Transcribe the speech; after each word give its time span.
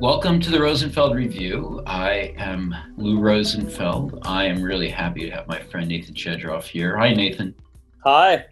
Welcome 0.00 0.40
to 0.40 0.50
the 0.50 0.58
Rosenfeld 0.58 1.14
Review. 1.14 1.82
I 1.86 2.34
am 2.38 2.74
Lou 2.96 3.20
Rosenfeld. 3.20 4.18
I 4.22 4.46
am 4.46 4.62
really 4.62 4.88
happy 4.88 5.28
to 5.28 5.30
have 5.30 5.46
my 5.46 5.60
friend 5.60 5.88
Nathan 5.88 6.14
Shedroff 6.14 6.62
here. 6.62 6.96
Hi, 6.96 7.12
Nathan. 7.12 7.54
Hi. 8.02 8.46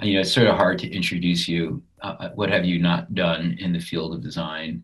You 0.00 0.14
know, 0.14 0.20
it's 0.20 0.32
sort 0.32 0.46
of 0.46 0.56
hard 0.56 0.78
to 0.78 0.90
introduce 0.90 1.46
you. 1.46 1.82
Uh, 2.00 2.30
what 2.36 2.48
have 2.48 2.64
you 2.64 2.78
not 2.78 3.14
done 3.14 3.58
in 3.60 3.74
the 3.74 3.80
field 3.80 4.14
of 4.14 4.22
design? 4.22 4.82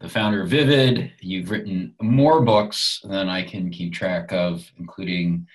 The 0.00 0.08
founder 0.08 0.42
of 0.42 0.48
Vivid, 0.48 1.12
you've 1.20 1.52
written 1.52 1.94
more 2.02 2.40
books 2.40 3.00
than 3.04 3.28
I 3.28 3.44
can 3.44 3.70
keep 3.70 3.92
track 3.92 4.32
of, 4.32 4.68
including 4.80 5.46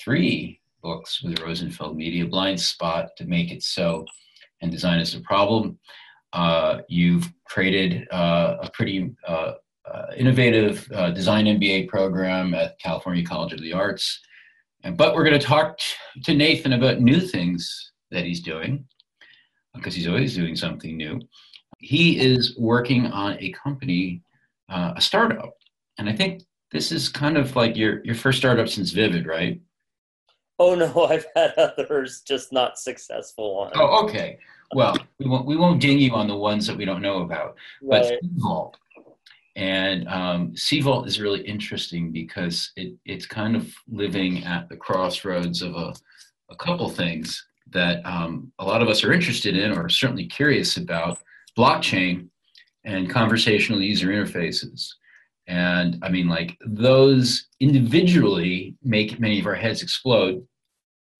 three 0.00 0.58
books 0.82 1.22
with 1.22 1.42
Rosenfeld 1.42 1.98
Media 1.98 2.24
Blind 2.24 2.58
Spot 2.58 3.10
to 3.18 3.26
Make 3.26 3.52
It 3.52 3.62
So 3.62 4.06
and 4.62 4.72
Design 4.72 5.00
is 5.00 5.14
a 5.14 5.20
Problem. 5.20 5.78
Uh, 6.32 6.80
you've 6.88 7.32
created 7.44 8.06
uh, 8.10 8.56
a 8.60 8.70
pretty 8.70 9.14
uh, 9.26 9.52
uh 9.90 10.06
innovative 10.16 10.90
uh, 10.94 11.10
design 11.10 11.46
MBA 11.46 11.88
program 11.88 12.54
at 12.54 12.78
California 12.78 13.24
College 13.24 13.52
of 13.52 13.60
the 13.60 13.72
Arts. 13.72 14.20
And, 14.82 14.96
but 14.96 15.14
we're 15.14 15.24
going 15.24 15.38
to 15.38 15.46
talk 15.46 15.78
to 16.24 16.34
Nathan 16.34 16.72
about 16.72 17.00
new 17.00 17.20
things 17.20 17.92
that 18.10 18.24
he's 18.24 18.40
doing 18.40 18.84
because 19.74 19.94
he's 19.94 20.06
always 20.06 20.34
doing 20.34 20.56
something 20.56 20.96
new. 20.96 21.20
He 21.78 22.18
is 22.18 22.56
working 22.58 23.06
on 23.06 23.36
a 23.40 23.52
company, 23.52 24.22
a 24.68 25.00
startup. 25.00 25.52
And 25.98 26.08
I 26.08 26.12
think 26.12 26.42
this 26.72 26.92
is 26.92 27.08
kind 27.08 27.36
of 27.36 27.56
like 27.56 27.76
your, 27.76 28.04
your 28.04 28.14
first 28.14 28.38
startup 28.38 28.68
since 28.68 28.90
Vivid, 28.90 29.26
right? 29.26 29.60
Oh 30.58 30.74
no, 30.74 31.04
I've 31.10 31.26
had 31.34 31.52
others, 31.56 32.22
just 32.26 32.52
not 32.52 32.78
successful 32.78 33.56
ones. 33.56 33.72
Oh, 33.76 34.04
okay. 34.04 34.38
Well, 34.74 34.96
we 35.18 35.28
won't 35.28 35.46
we 35.46 35.56
won't 35.56 35.80
ding 35.80 35.98
you 35.98 36.12
on 36.12 36.28
the 36.28 36.36
ones 36.36 36.66
that 36.66 36.76
we 36.76 36.84
don't 36.84 37.02
know 37.02 37.22
about. 37.22 37.56
Right. 37.82 38.18
But 38.20 38.30
Vault, 38.36 38.76
and 39.56 40.06
um, 40.08 40.54
Vault 40.82 41.06
is 41.06 41.20
really 41.20 41.40
interesting 41.40 42.12
because 42.12 42.72
it, 42.76 42.94
it's 43.04 43.26
kind 43.26 43.56
of 43.56 43.72
living 43.88 44.44
at 44.44 44.68
the 44.68 44.76
crossroads 44.76 45.62
of 45.62 45.74
a, 45.74 45.94
a 46.50 46.56
couple 46.56 46.88
things 46.90 47.46
that 47.70 48.04
um, 48.04 48.52
a 48.58 48.64
lot 48.64 48.82
of 48.82 48.88
us 48.88 49.02
are 49.02 49.12
interested 49.12 49.56
in 49.56 49.72
or 49.72 49.88
certainly 49.88 50.26
curious 50.26 50.76
about 50.76 51.18
blockchain 51.56 52.28
and 52.84 53.10
conversational 53.10 53.80
user 53.80 54.08
interfaces. 54.08 54.88
And 55.48 55.98
I 56.02 56.10
mean, 56.10 56.28
like 56.28 56.56
those 56.66 57.46
individually 57.60 58.74
make 58.82 59.18
many 59.18 59.40
of 59.40 59.46
our 59.46 59.54
heads 59.54 59.82
explode. 59.82 60.46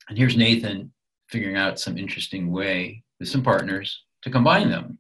And 0.08 0.16
here's 0.16 0.36
Nathan 0.36 0.92
figuring 1.28 1.56
out 1.56 1.80
some 1.80 1.98
interesting 1.98 2.50
way 2.52 3.02
with 3.18 3.28
some 3.28 3.42
partners 3.42 4.04
to 4.22 4.30
combine 4.30 4.70
them. 4.70 4.98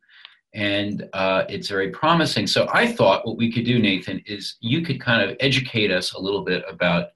And 0.54 1.08
uh, 1.12 1.44
it's 1.48 1.68
very 1.68 1.90
promising. 1.90 2.46
So 2.46 2.66
I 2.72 2.86
thought 2.86 3.26
what 3.26 3.36
we 3.36 3.52
could 3.52 3.64
do, 3.64 3.78
Nathan, 3.78 4.22
is 4.26 4.56
you 4.60 4.82
could 4.82 5.00
kind 5.00 5.28
of 5.28 5.36
educate 5.40 5.90
us 5.90 6.14
a 6.14 6.20
little 6.20 6.42
bit 6.42 6.64
about 6.68 7.08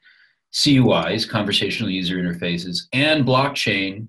CUIs, 0.53 1.29
conversational 1.29 1.91
user 1.91 2.17
interfaces, 2.17 2.83
and 2.93 3.25
blockchain. 3.25 4.09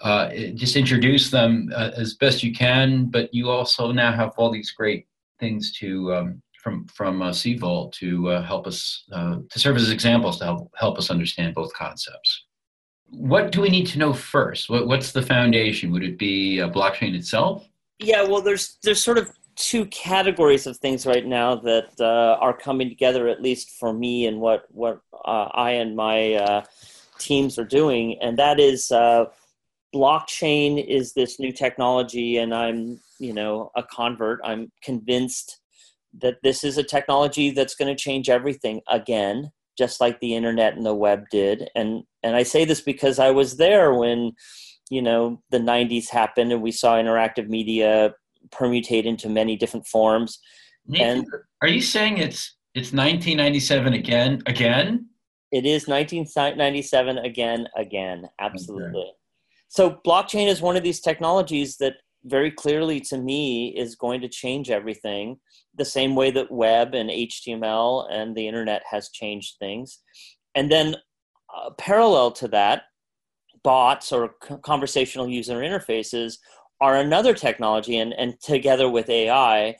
Uh, 0.00 0.30
just 0.54 0.76
introduce 0.76 1.30
them 1.30 1.70
uh, 1.74 1.90
as 1.96 2.14
best 2.14 2.42
you 2.42 2.52
can, 2.52 3.06
but 3.06 3.34
you 3.34 3.50
also 3.50 3.90
now 3.90 4.12
have 4.12 4.32
all 4.36 4.50
these 4.50 4.70
great 4.70 5.06
things 5.40 5.72
to 5.78 6.14
um, 6.14 6.42
from 6.62 6.86
from 6.86 7.22
uh, 7.22 7.32
Vault 7.58 7.92
to 7.94 8.28
uh, 8.28 8.42
help 8.42 8.66
us 8.66 9.04
uh, 9.12 9.38
to 9.50 9.58
serve 9.58 9.76
as 9.76 9.90
examples 9.90 10.38
to 10.38 10.44
help 10.44 10.70
help 10.76 10.98
us 10.98 11.10
understand 11.10 11.54
both 11.54 11.72
concepts 11.72 12.44
what 13.10 13.52
do 13.52 13.60
we 13.60 13.68
need 13.68 13.86
to 13.88 13.98
know 13.98 14.12
first? 14.12 14.68
What, 14.68 14.86
what's 14.86 15.12
the 15.12 15.22
foundation? 15.22 15.92
Would 15.92 16.04
it 16.04 16.18
be 16.18 16.58
a 16.58 16.68
blockchain 16.68 17.14
itself? 17.14 17.68
Yeah, 17.98 18.22
well, 18.22 18.42
there's 18.42 18.78
there's 18.82 19.02
sort 19.02 19.18
of 19.18 19.32
two 19.56 19.86
categories 19.86 20.66
of 20.66 20.76
things 20.76 21.04
right 21.04 21.26
now 21.26 21.56
that 21.56 21.90
uh, 21.98 22.38
are 22.40 22.56
coming 22.56 22.88
together, 22.88 23.28
at 23.28 23.42
least 23.42 23.70
for 23.78 23.92
me, 23.92 24.26
and 24.26 24.40
what 24.40 24.66
what 24.70 25.00
uh, 25.24 25.48
I 25.52 25.72
and 25.72 25.96
my 25.96 26.34
uh, 26.34 26.64
teams 27.18 27.58
are 27.58 27.64
doing, 27.64 28.18
and 28.20 28.38
that 28.38 28.60
is 28.60 28.90
uh, 28.92 29.26
blockchain 29.94 30.84
is 30.86 31.14
this 31.14 31.40
new 31.40 31.50
technology, 31.50 32.36
and 32.36 32.54
I'm 32.54 33.00
you 33.18 33.32
know 33.32 33.72
a 33.74 33.82
convert. 33.82 34.40
I'm 34.44 34.70
convinced 34.82 35.60
that 36.20 36.36
this 36.42 36.62
is 36.62 36.78
a 36.78 36.84
technology 36.84 37.50
that's 37.50 37.74
going 37.74 37.94
to 37.94 38.00
change 38.00 38.30
everything 38.30 38.80
again 38.88 39.50
just 39.78 40.00
like 40.00 40.18
the 40.20 40.34
internet 40.34 40.74
and 40.76 40.84
the 40.84 40.94
web 40.94 41.24
did. 41.30 41.70
And 41.74 42.02
and 42.22 42.34
I 42.34 42.42
say 42.42 42.64
this 42.64 42.80
because 42.80 43.18
I 43.18 43.30
was 43.30 43.56
there 43.56 43.94
when, 43.94 44.32
you 44.90 45.00
know, 45.00 45.40
the 45.50 45.58
90s 45.58 46.08
happened 46.10 46.52
and 46.52 46.60
we 46.60 46.72
saw 46.72 46.96
interactive 46.96 47.48
media 47.48 48.12
permutate 48.50 49.04
into 49.04 49.28
many 49.28 49.56
different 49.56 49.86
forms. 49.86 50.40
Nathan, 50.86 51.18
and 51.18 51.26
are 51.62 51.68
you 51.68 51.80
saying 51.80 52.18
it's 52.18 52.56
it's 52.74 52.92
1997 52.92 53.94
again 53.94 54.42
again? 54.46 55.06
It 55.52 55.64
is 55.64 55.86
1997 55.86 57.18
again 57.18 57.68
again. 57.76 58.28
Absolutely. 58.40 59.00
Okay. 59.00 59.12
So 59.68 60.00
blockchain 60.06 60.48
is 60.48 60.60
one 60.60 60.76
of 60.76 60.82
these 60.82 61.00
technologies 61.00 61.76
that 61.76 61.94
very 62.28 62.50
clearly 62.50 63.00
to 63.00 63.18
me 63.18 63.68
is 63.76 63.94
going 63.94 64.20
to 64.20 64.28
change 64.28 64.70
everything. 64.70 65.38
The 65.74 65.84
same 65.84 66.14
way 66.14 66.30
that 66.32 66.50
web 66.50 66.94
and 66.94 67.10
html 67.10 68.06
and 68.10 68.36
the 68.36 68.46
internet 68.46 68.82
has 68.90 69.10
changed 69.10 69.56
things. 69.58 70.00
And 70.54 70.70
then 70.70 70.96
uh, 71.54 71.70
parallel 71.78 72.32
to 72.32 72.48
that 72.48 72.82
bots 73.62 74.12
or 74.12 74.34
conversational 74.62 75.28
user 75.28 75.56
interfaces 75.56 76.38
are 76.80 76.96
another 76.96 77.34
technology 77.34 77.98
and, 77.98 78.12
and 78.14 78.40
together 78.40 78.88
with 78.88 79.08
ai 79.10 79.76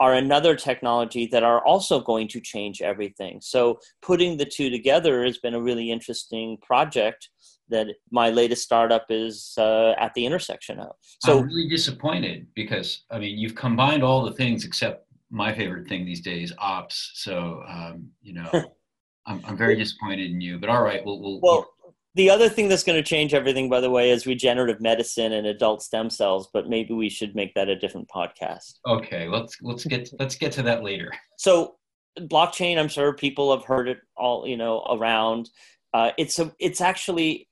are 0.00 0.14
another 0.14 0.56
technology 0.56 1.26
that 1.26 1.44
are 1.44 1.64
also 1.64 2.00
going 2.00 2.26
to 2.26 2.40
change 2.40 2.82
everything. 2.82 3.40
So 3.40 3.78
putting 4.02 4.36
the 4.36 4.44
two 4.44 4.68
together 4.68 5.24
has 5.24 5.38
been 5.38 5.54
a 5.54 5.62
really 5.62 5.92
interesting 5.92 6.58
project 6.60 7.28
that 7.72 7.88
my 8.10 8.30
latest 8.30 8.62
startup 8.62 9.06
is 9.10 9.54
uh, 9.58 9.92
at 9.98 10.14
the 10.14 10.24
intersection 10.24 10.78
of. 10.78 10.94
So 11.20 11.40
I'm 11.40 11.46
really 11.46 11.68
disappointed 11.68 12.46
because 12.54 13.04
I 13.10 13.18
mean 13.18 13.38
you've 13.38 13.54
combined 13.54 14.02
all 14.02 14.24
the 14.24 14.32
things 14.32 14.64
except 14.64 15.06
my 15.30 15.52
favorite 15.54 15.88
thing 15.88 16.04
these 16.04 16.20
days, 16.20 16.52
ops. 16.58 17.12
So 17.14 17.62
um, 17.68 18.10
you 18.22 18.34
know, 18.34 18.50
I'm, 19.26 19.40
I'm 19.44 19.56
very 19.56 19.76
disappointed 19.76 20.30
in 20.30 20.40
you. 20.40 20.58
But 20.58 20.68
all 20.68 20.82
right, 20.82 21.04
we'll. 21.04 21.20
we'll 21.20 21.40
well, 21.40 21.68
the 22.14 22.28
other 22.28 22.50
thing 22.50 22.68
that's 22.68 22.84
going 22.84 23.02
to 23.02 23.08
change 23.08 23.32
everything, 23.32 23.70
by 23.70 23.80
the 23.80 23.88
way, 23.88 24.10
is 24.10 24.26
regenerative 24.26 24.82
medicine 24.82 25.32
and 25.32 25.46
adult 25.46 25.82
stem 25.82 26.10
cells. 26.10 26.48
But 26.52 26.68
maybe 26.68 26.92
we 26.92 27.08
should 27.08 27.34
make 27.34 27.54
that 27.54 27.68
a 27.68 27.76
different 27.76 28.08
podcast. 28.08 28.74
Okay, 28.86 29.28
let's 29.28 29.56
let's 29.62 29.84
get 29.84 30.10
let's 30.18 30.34
get 30.34 30.52
to 30.52 30.62
that 30.62 30.82
later. 30.82 31.10
So, 31.38 31.76
blockchain. 32.18 32.78
I'm 32.78 32.88
sure 32.88 33.14
people 33.14 33.56
have 33.56 33.64
heard 33.64 33.88
it 33.88 33.98
all. 34.16 34.46
You 34.46 34.58
know, 34.58 34.84
around. 34.90 35.48
Uh, 35.94 36.10
it's 36.18 36.38
a 36.38 36.52
it's 36.58 36.80
actually 36.80 37.48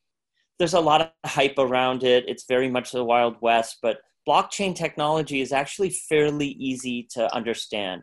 there's 0.60 0.74
a 0.74 0.80
lot 0.80 1.00
of 1.00 1.08
hype 1.24 1.58
around 1.58 2.04
it. 2.04 2.28
It's 2.28 2.44
very 2.46 2.70
much 2.70 2.92
the 2.92 3.02
Wild 3.02 3.36
West, 3.40 3.78
but 3.80 4.02
blockchain 4.28 4.74
technology 4.74 5.40
is 5.40 5.52
actually 5.52 5.88
fairly 5.88 6.48
easy 6.48 7.08
to 7.12 7.34
understand. 7.34 8.02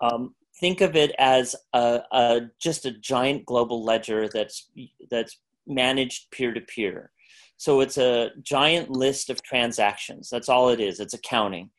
Um, 0.00 0.34
think 0.58 0.80
of 0.80 0.96
it 0.96 1.14
as 1.20 1.54
a, 1.72 2.00
a, 2.10 2.40
just 2.60 2.84
a 2.84 2.98
giant 2.98 3.46
global 3.46 3.84
ledger 3.84 4.28
that's 4.28 4.70
that's 5.08 5.38
managed 5.64 6.32
peer 6.32 6.52
to 6.52 6.60
peer. 6.60 7.12
So 7.58 7.80
it's 7.80 7.96
a 7.96 8.30
giant 8.42 8.90
list 8.90 9.30
of 9.30 9.40
transactions. 9.44 10.28
That's 10.28 10.48
all 10.48 10.68
it 10.70 10.80
is. 10.80 10.98
It's 10.98 11.14
accounting, 11.14 11.70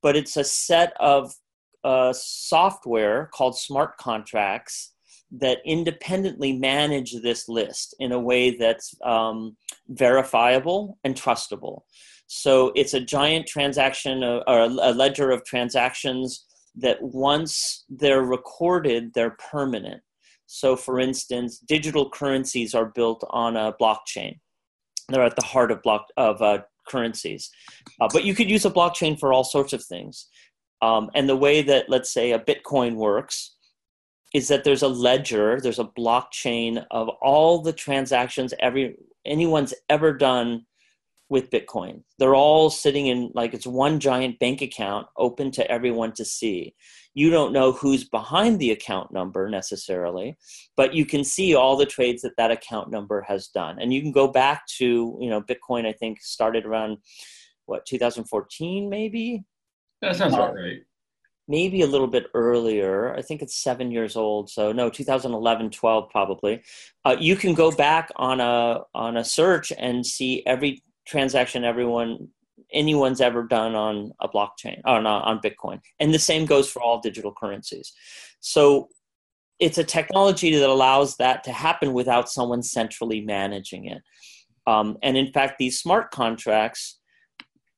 but 0.00 0.14
it's 0.14 0.36
a 0.36 0.44
set 0.44 0.92
of 1.00 1.34
uh, 1.82 2.12
software 2.12 3.30
called 3.34 3.58
smart 3.58 3.96
contracts 3.96 4.93
that 5.38 5.58
independently 5.64 6.52
manage 6.52 7.12
this 7.22 7.48
list 7.48 7.94
in 7.98 8.12
a 8.12 8.20
way 8.20 8.56
that's 8.56 8.94
um, 9.04 9.56
verifiable 9.88 10.98
and 11.04 11.14
trustable. 11.14 11.82
So 12.26 12.72
it's 12.74 12.94
a 12.94 13.00
giant 13.00 13.46
transaction 13.46 14.22
uh, 14.22 14.40
or 14.46 14.60
a 14.60 14.68
ledger 14.68 15.30
of 15.30 15.44
transactions 15.44 16.44
that 16.76 16.98
once 17.00 17.84
they're 17.88 18.22
recorded, 18.22 19.12
they're 19.14 19.36
permanent. 19.50 20.02
So, 20.46 20.76
for 20.76 21.00
instance, 21.00 21.58
digital 21.58 22.10
currencies 22.10 22.74
are 22.74 22.86
built 22.86 23.24
on 23.30 23.56
a 23.56 23.72
blockchain. 23.80 24.38
They're 25.08 25.24
at 25.24 25.36
the 25.36 25.44
heart 25.44 25.70
of 25.70 25.82
block 25.82 26.06
of 26.16 26.40
uh, 26.40 26.62
currencies, 26.88 27.50
uh, 28.00 28.08
but 28.12 28.24
you 28.24 28.34
could 28.34 28.50
use 28.50 28.64
a 28.64 28.70
blockchain 28.70 29.18
for 29.18 29.32
all 29.32 29.44
sorts 29.44 29.72
of 29.72 29.84
things. 29.84 30.28
Um, 30.82 31.10
and 31.14 31.28
the 31.28 31.36
way 31.36 31.62
that, 31.62 31.88
let's 31.88 32.12
say, 32.12 32.32
a 32.32 32.38
Bitcoin 32.38 32.94
works 32.94 33.54
is 34.34 34.48
that 34.48 34.64
there's 34.64 34.82
a 34.82 34.88
ledger, 34.88 35.60
there's 35.60 35.78
a 35.78 35.84
blockchain 35.84 36.84
of 36.90 37.08
all 37.22 37.62
the 37.62 37.72
transactions 37.72 38.52
every 38.58 38.96
anyone's 39.24 39.72
ever 39.88 40.12
done 40.12 40.66
with 41.30 41.50
Bitcoin. 41.50 42.02
They're 42.18 42.34
all 42.34 42.68
sitting 42.68 43.06
in 43.06 43.30
like 43.32 43.54
it's 43.54 43.66
one 43.66 44.00
giant 44.00 44.40
bank 44.40 44.60
account 44.60 45.06
open 45.16 45.52
to 45.52 45.70
everyone 45.70 46.12
to 46.14 46.24
see. 46.24 46.74
You 47.14 47.30
don't 47.30 47.52
know 47.52 47.72
who's 47.72 48.08
behind 48.08 48.58
the 48.58 48.72
account 48.72 49.12
number 49.12 49.48
necessarily, 49.48 50.36
but 50.76 50.94
you 50.94 51.06
can 51.06 51.22
see 51.22 51.54
all 51.54 51.76
the 51.76 51.86
trades 51.86 52.22
that 52.22 52.36
that 52.36 52.50
account 52.50 52.90
number 52.90 53.22
has 53.22 53.46
done. 53.48 53.78
And 53.80 53.94
you 53.94 54.02
can 54.02 54.12
go 54.12 54.26
back 54.28 54.66
to, 54.78 55.16
you 55.20 55.30
know, 55.30 55.40
Bitcoin 55.40 55.86
I 55.86 55.92
think 55.92 56.20
started 56.20 56.66
around 56.66 56.98
what 57.66 57.86
2014 57.86 58.90
maybe? 58.90 59.44
That 60.02 60.16
sounds 60.16 60.34
about 60.34 60.56
right 60.56 60.82
maybe 61.48 61.82
a 61.82 61.86
little 61.86 62.06
bit 62.06 62.26
earlier. 62.34 63.14
I 63.14 63.22
think 63.22 63.42
it's 63.42 63.62
seven 63.62 63.90
years 63.90 64.16
old. 64.16 64.50
So 64.50 64.72
no, 64.72 64.88
2011, 64.88 65.70
12 65.70 66.10
probably. 66.10 66.62
Uh, 67.04 67.16
you 67.18 67.36
can 67.36 67.54
go 67.54 67.70
back 67.70 68.10
on 68.16 68.40
a 68.40 68.80
on 68.94 69.16
a 69.16 69.24
search 69.24 69.72
and 69.76 70.06
see 70.06 70.42
every 70.46 70.82
transaction 71.06 71.64
everyone 71.64 72.28
anyone's 72.72 73.20
ever 73.20 73.42
done 73.44 73.74
on 73.74 74.10
a 74.20 74.28
blockchain 74.28 74.80
or 74.84 75.00
not 75.00 75.24
on 75.24 75.40
Bitcoin, 75.40 75.80
and 76.00 76.12
the 76.12 76.18
same 76.18 76.46
goes 76.46 76.70
for 76.70 76.82
all 76.82 77.00
digital 77.00 77.32
currencies. 77.32 77.92
So 78.40 78.88
it's 79.60 79.78
a 79.78 79.84
technology 79.84 80.56
that 80.56 80.68
allows 80.68 81.16
that 81.16 81.44
to 81.44 81.52
happen 81.52 81.92
without 81.92 82.28
someone 82.28 82.62
centrally 82.62 83.20
managing 83.20 83.86
it. 83.86 84.02
Um, 84.66 84.96
and 85.02 85.16
in 85.16 85.32
fact, 85.32 85.58
these 85.58 85.78
smart 85.78 86.10
contracts 86.10 86.98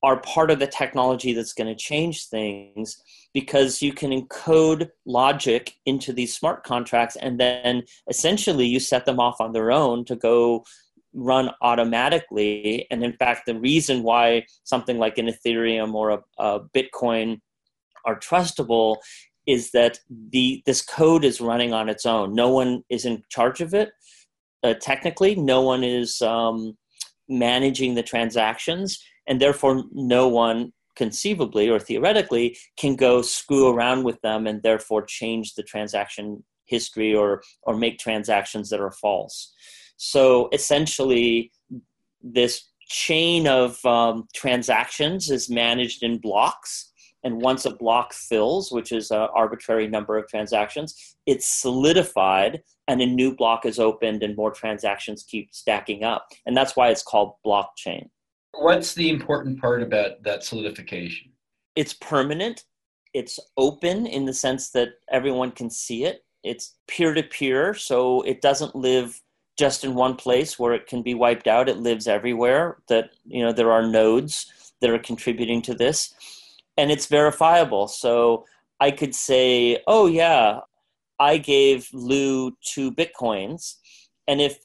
are 0.07 0.21
part 0.21 0.53
of 0.53 0.61
the 0.61 0.69
technology 0.69 1.33
that's 1.33 1.53
going 1.53 1.67
to 1.67 1.75
change 1.75 2.27
things 2.29 3.03
because 3.35 3.83
you 3.83 3.93
can 3.93 4.13
encode 4.13 4.89
logic 5.05 5.75
into 5.85 6.13
these 6.13 6.33
smart 6.33 6.63
contracts 6.63 7.17
and 7.17 7.41
then 7.41 7.83
essentially 8.09 8.65
you 8.65 8.79
set 8.79 9.05
them 9.05 9.19
off 9.19 9.41
on 9.41 9.53
their 9.53 9.73
own 9.73 10.05
to 10.05 10.15
go 10.15 10.65
run 11.13 11.51
automatically. 11.61 12.87
And 12.89 13.03
in 13.03 13.15
fact 13.15 13.47
the 13.47 13.59
reason 13.59 14.05
why 14.05 14.47
something 14.63 14.97
like 14.97 15.19
an 15.19 15.27
ethereum 15.27 15.93
or 15.93 16.11
a, 16.11 16.21
a 16.39 16.61
bitcoin 16.61 17.41
are 18.05 18.17
trustable 18.17 18.99
is 19.45 19.73
that 19.73 19.99
the 20.31 20.63
this 20.67 20.83
code 20.83 21.25
is 21.25 21.41
running 21.41 21.73
on 21.73 21.89
its 21.89 22.07
own. 22.07 22.33
No 22.33 22.51
one 22.51 22.85
is 22.91 23.05
in 23.05 23.25
charge 23.29 23.61
of 23.61 23.75
it 23.75 23.91
uh, 24.63 24.75
technically. 24.75 25.35
No 25.35 25.63
one 25.63 25.83
is 25.83 26.23
um, 26.23 26.79
managing 27.29 27.97
the 27.97 28.05
transactions 28.05 29.01
and 29.27 29.41
therefore 29.41 29.85
no 29.93 30.29
one 30.29 30.73
conceivably 30.97 31.69
or 31.69 31.79
theoretically 31.79 32.57
can 32.77 32.97
go 32.97 33.23
screw 33.23 33.69
around 33.69 34.03
with 34.03 34.21
them 34.23 34.47
and 34.47 34.63
therefore 34.63 35.03
change 35.03 35.55
the 35.55 35.63
transaction 35.63 36.43
history 36.65 37.15
or 37.15 37.43
or 37.63 37.77
make 37.77 37.99
transactions 37.99 38.71
that 38.71 38.81
are 38.81 38.91
false. 38.91 39.53
So 39.99 40.49
essentially 40.53 41.53
this 42.23 42.71
chain 42.89 43.47
of 43.47 43.85
um, 43.85 44.27
transactions 44.35 45.31
is 45.31 45.51
managed 45.51 46.03
in 46.03 46.19
blocks. 46.19 46.93
And 47.25 47.43
once 47.43 47.65
a 47.65 47.75
block 47.75 48.13
fills 48.13 48.71
which 48.71 48.93
is 48.93 49.11
an 49.11 49.29
arbitrary 49.35 49.89
number 49.89 50.17
of 50.17 50.29
transactions 50.29 51.17
it's 51.27 51.47
solidified 51.47 52.63
and 52.87 53.01
a 53.01 53.07
new 53.07 53.35
block 53.35 53.67
is 53.67 53.81
opened 53.81 54.23
and 54.23 54.37
more 54.37 54.53
transactions 54.53 55.25
keep 55.29 55.53
stacking 55.53 56.05
up. 56.05 56.29
And 56.47 56.57
that's 56.57 56.77
why 56.77 56.91
it's 56.91 57.03
called 57.03 57.35
blockchain 57.45 58.09
What's 58.59 58.95
the 58.95 59.11
important 59.11 59.61
part 59.61 59.83
about 59.83 60.23
that 60.23 60.45
solidification? 60.45 61.33
It's 61.75 61.93
permanent. 61.93 62.65
It's 63.13 63.39
open 63.57 64.07
in 64.07 64.25
the 64.25 64.35
sense 64.35 64.71
that 64.71 64.95
everyone 65.11 65.53
can 65.53 65.71
see 65.71 66.05
it. 66.05 66.25
It's 66.43 66.75
peer 66.89 67.15
to 67.15 67.23
peer, 67.23 67.75
so 67.75 68.23
it 68.23 68.41
doesn't 68.41 68.75
live 68.75 69.21
just 69.59 69.85
in 69.85 69.95
one 69.95 70.17
place 70.17 70.59
where 70.59 70.75
it 70.75 70.87
can 70.87 71.03
be 71.03 71.15
wiped 71.15 71.47
out. 71.47 71.69
It 71.69 71.79
lives 71.79 72.07
everywhere. 72.07 72.79
That 72.89 73.11
you 73.27 73.43
know 73.43 73.53
there 73.53 73.73
are 73.73 73.87
nodes 73.87 74.73
that 74.81 74.91
are 74.91 74.99
contributing 74.99 75.63
to 75.63 75.75
this, 75.75 76.15
and 76.77 76.91
it's 76.91 77.07
verifiable. 77.07 77.89
So 77.89 78.45
I 78.81 78.91
could 78.91 79.15
say, 79.15 79.83
"Oh 79.87 80.07
yeah, 80.07 80.61
I 81.19 81.39
gave 81.39 81.89
Lou 81.93 82.57
two 82.63 82.93
bitcoins," 82.93 83.77
and 84.29 84.41
if 84.41 84.59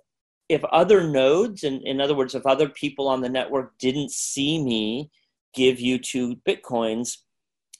if 0.51 0.63
other 0.65 1.07
nodes, 1.07 1.63
and 1.63 1.81
in 1.83 2.01
other 2.01 2.13
words, 2.13 2.36
if 2.36 2.45
other 2.45 2.68
people 2.68 3.07
on 3.07 3.21
the 3.21 3.30
network 3.30 3.77
didn't 3.80 4.12
see 4.12 4.62
me 4.62 5.09
give 5.53 5.80
you 5.80 5.98
two 5.98 6.36
bitcoins, 6.48 7.18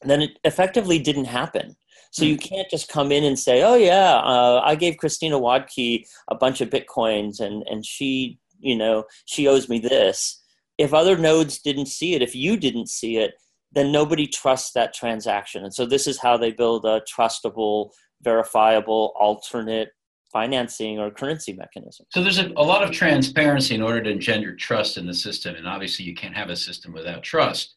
then 0.04 0.22
it 0.22 0.32
effectively 0.44 0.98
didn't 0.98 1.26
happen. 1.26 1.76
So 2.12 2.26
you 2.26 2.36
hmm. 2.36 2.42
can't 2.42 2.70
just 2.70 2.90
come 2.90 3.12
in 3.12 3.24
and 3.24 3.38
say, 3.38 3.62
"Oh 3.64 3.76
yeah, 3.76 4.16
uh, 4.16 4.62
I 4.64 4.76
gave 4.76 4.98
Christina 4.98 5.40
Wodtke 5.40 6.06
a 6.30 6.36
bunch 6.36 6.62
of 6.62 6.70
bitcoins, 6.70 7.40
and 7.40 7.64
and 7.70 7.86
she, 7.86 8.40
you 8.60 8.76
know, 8.76 9.06
she 9.26 9.48
owes 9.48 9.70
me 9.70 9.80
this." 9.80 10.42
If 10.78 10.94
other 10.94 11.18
nodes 11.18 11.60
didn't 11.60 11.88
see 11.88 12.16
it, 12.16 12.22
if 12.22 12.36
you 12.36 12.58
didn't 12.58 12.90
see 12.90 13.18
it, 13.18 13.34
then 13.72 13.92
nobody 13.92 14.28
trusts 14.28 14.72
that 14.74 14.94
transaction. 14.94 15.64
And 15.64 15.74
so 15.74 15.86
this 15.86 16.08
is 16.08 16.20
how 16.20 16.38
they 16.38 16.52
build 16.52 16.86
a 16.86 17.02
trustable, 17.02 17.92
verifiable, 18.24 19.14
alternate 19.20 19.90
financing 20.32 21.00
or 21.00 21.12
currency 21.12 21.54
mechanism. 21.54 22.06
So 22.10 22.24
there's 22.24 22.40
a, 22.40 22.52
a, 22.56 22.64
lot 22.64 22.84
of 22.84 22.92
transparency 22.92 23.76
in 23.76 23.82
order 23.82 24.02
to 24.02 24.10
engender 24.10 24.56
trust 24.56 24.98
in 24.98 25.06
the 25.06 25.14
system, 25.14 25.56
and 25.56 25.68
obviously 25.68 26.06
you 26.06 26.16
can't 26.16 26.36
have 26.36 26.50
a 26.50 26.56
system 26.56 26.94
without 26.94 27.24
trust. 27.24 27.76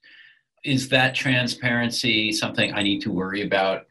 Is 0.64 0.88
that 0.90 1.14
transparency 1.14 2.32
something 2.32 2.72
I 2.72 2.82
need 2.82 3.00
to 3.02 3.12
worry 3.12 3.42
about 3.42 3.86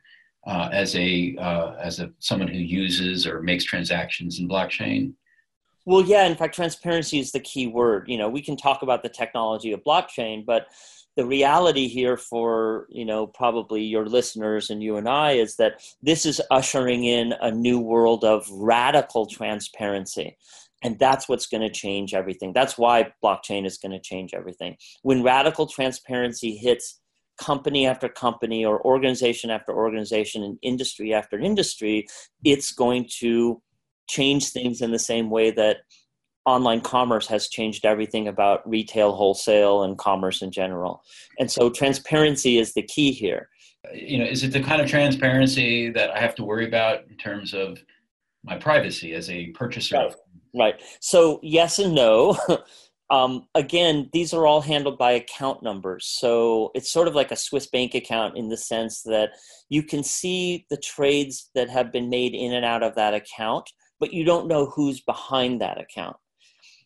uh, 0.45 0.69
as 0.71 0.95
a 0.95 1.35
uh, 1.39 1.75
as 1.79 1.99
a 1.99 2.11
someone 2.19 2.47
who 2.47 2.57
uses 2.57 3.27
or 3.27 3.41
makes 3.41 3.63
transactions 3.63 4.39
in 4.39 4.49
blockchain? 4.49 5.13
Well, 5.85 6.01
yeah. 6.01 6.25
In 6.25 6.35
fact, 6.35 6.55
transparency 6.55 7.19
is 7.19 7.31
the 7.31 7.41
key 7.41 7.67
word. 7.67 8.07
You 8.07 8.17
know, 8.17 8.29
we 8.29 8.41
can 8.41 8.55
talk 8.55 8.81
about 8.81 9.03
the 9.03 9.09
technology 9.09 9.73
of 9.73 9.83
blockchain, 9.83 10.45
but 10.45 10.67
the 11.15 11.25
reality 11.25 11.87
here 11.87 12.17
for 12.17 12.87
you 12.89 13.05
know 13.05 13.27
probably 13.27 13.83
your 13.83 14.05
listeners 14.05 14.69
and 14.69 14.81
you 14.81 14.97
and 14.97 15.07
I 15.07 15.33
is 15.33 15.55
that 15.57 15.81
this 16.01 16.25
is 16.25 16.41
ushering 16.51 17.03
in 17.03 17.33
a 17.41 17.51
new 17.51 17.79
world 17.79 18.23
of 18.23 18.49
radical 18.51 19.25
transparency. 19.25 20.37
And 20.85 20.99
that's 20.99 21.29
what's 21.29 21.47
going 21.47 21.61
to 21.61 21.69
change 21.69 22.13
everything. 22.13 22.51
That's 22.51 22.77
why 22.77 23.13
blockchain 23.23 23.65
is 23.65 23.77
going 23.77 23.93
to 23.93 24.01
change 24.01 24.33
everything. 24.33 24.75
When 25.01 25.23
radical 25.23 25.65
transparency 25.65 26.57
hits 26.57 26.99
company 27.37 27.87
after 27.87 28.09
company 28.09 28.65
or 28.65 28.85
organization 28.85 29.49
after 29.49 29.73
organization 29.73 30.43
and 30.43 30.57
industry 30.61 31.13
after 31.13 31.39
industry 31.39 32.07
it's 32.43 32.71
going 32.71 33.07
to 33.09 33.59
change 34.07 34.49
things 34.49 34.81
in 34.81 34.91
the 34.91 34.99
same 34.99 35.29
way 35.29 35.49
that 35.49 35.77
online 36.45 36.81
commerce 36.81 37.27
has 37.27 37.47
changed 37.47 37.85
everything 37.85 38.27
about 38.27 38.67
retail, 38.69 39.13
wholesale, 39.13 39.83
and 39.83 39.97
commerce 39.97 40.41
in 40.41 40.51
general. 40.51 41.03
And 41.39 41.51
so 41.51 41.69
transparency 41.69 42.57
is 42.57 42.73
the 42.73 42.83
key 42.83 43.11
here. 43.11 43.49
You 43.93 44.19
know, 44.19 44.25
is 44.25 44.43
it 44.43 44.53
the 44.53 44.61
kind 44.61 44.81
of 44.81 44.89
transparency 44.89 45.89
that 45.91 46.11
I 46.11 46.19
have 46.19 46.35
to 46.35 46.43
worry 46.43 46.65
about 46.65 47.07
in 47.09 47.17
terms 47.17 47.53
of 47.53 47.79
my 48.43 48.57
privacy 48.57 49.13
as 49.13 49.29
a 49.29 49.47
purchaser? 49.47 49.97
Right. 49.97 50.15
right. 50.53 50.81
So, 50.99 51.39
yes 51.43 51.79
and 51.79 51.95
no. 51.95 52.37
um, 53.09 53.47
again, 53.55 54.09
these 54.13 54.33
are 54.33 54.47
all 54.47 54.61
handled 54.61 54.97
by 54.97 55.11
account 55.11 55.63
numbers. 55.63 56.05
So 56.05 56.71
it's 56.73 56.91
sort 56.91 57.07
of 57.07 57.15
like 57.15 57.31
a 57.31 57.35
Swiss 57.35 57.67
bank 57.67 57.93
account 57.93 58.37
in 58.37 58.49
the 58.49 58.57
sense 58.57 59.01
that 59.03 59.31
you 59.69 59.83
can 59.83 60.03
see 60.03 60.65
the 60.69 60.77
trades 60.77 61.49
that 61.55 61.69
have 61.69 61.91
been 61.91 62.09
made 62.09 62.33
in 62.33 62.53
and 62.53 62.65
out 62.65 62.83
of 62.83 62.95
that 62.95 63.13
account, 63.13 63.69
but 63.99 64.13
you 64.13 64.23
don't 64.23 64.47
know 64.47 64.65
who's 64.67 65.01
behind 65.01 65.61
that 65.61 65.79
account. 65.79 66.15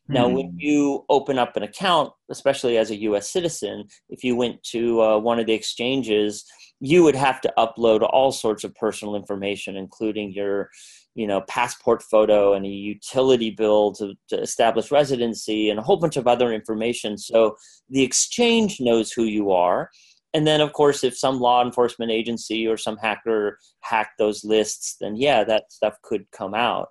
Now, 0.09 0.27
when 0.27 0.51
hmm. 0.51 0.59
you 0.59 1.05
open 1.09 1.37
up 1.37 1.57
an 1.57 1.63
account, 1.63 2.13
especially 2.29 2.77
as 2.77 2.91
a 2.91 2.95
US 3.01 3.29
citizen, 3.29 3.85
if 4.09 4.23
you 4.23 4.35
went 4.35 4.63
to 4.71 5.01
uh, 5.01 5.17
one 5.17 5.39
of 5.39 5.45
the 5.45 5.53
exchanges, 5.53 6.45
you 6.79 7.03
would 7.03 7.15
have 7.15 7.41
to 7.41 7.53
upload 7.57 8.07
all 8.09 8.31
sorts 8.31 8.63
of 8.63 8.73
personal 8.75 9.15
information, 9.15 9.75
including 9.75 10.31
your 10.31 10.69
you 11.15 11.25
know 11.25 11.41
passport 11.41 12.03
photo 12.03 12.53
and 12.53 12.65
a 12.65 12.69
utility 12.69 13.49
bill 13.49 13.91
to, 13.93 14.13
to 14.29 14.39
establish 14.39 14.91
residency 14.91 15.69
and 15.69 15.79
a 15.79 15.83
whole 15.83 15.97
bunch 15.97 16.15
of 16.15 16.27
other 16.27 16.53
information. 16.53 17.17
So 17.17 17.57
the 17.89 18.03
exchange 18.03 18.79
knows 18.79 19.11
who 19.11 19.23
you 19.23 19.51
are. 19.51 19.89
And 20.33 20.45
then 20.45 20.61
of 20.61 20.73
course 20.73 21.03
if 21.03 21.17
some 21.17 21.39
law 21.39 21.65
enforcement 21.65 22.11
agency 22.11 22.67
or 22.67 22.77
some 22.77 22.97
hacker 22.97 23.57
hacked 23.79 24.19
those 24.19 24.43
lists 24.43 24.97
then 25.01 25.15
yeah 25.15 25.43
that 25.45 25.71
stuff 25.71 25.95
could 26.03 26.25
come 26.31 26.53
out 26.53 26.89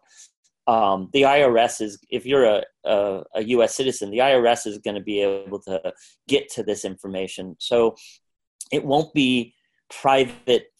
um, 0.66 1.11
the 1.12 1.23
IRS 1.23 1.80
is, 1.80 1.99
if 2.11 2.26
you're 2.26 2.44
a, 2.44 2.62
a, 2.85 3.23
a 3.37 3.44
U.S. 3.44 3.75
citizen, 3.75 4.11
the 4.11 4.18
IRS 4.18 4.66
is 4.66 4.78
going 4.78 4.96
to 4.96 5.02
be 5.02 5.20
able 5.20 5.61
to 5.61 5.92
get 6.28 6.50
to 6.52 6.62
this 6.62 6.85
information. 6.85 7.56
So 7.58 7.94
it 8.73 8.85
won't 8.85 9.14
be 9.14 9.54
private 9.88 10.73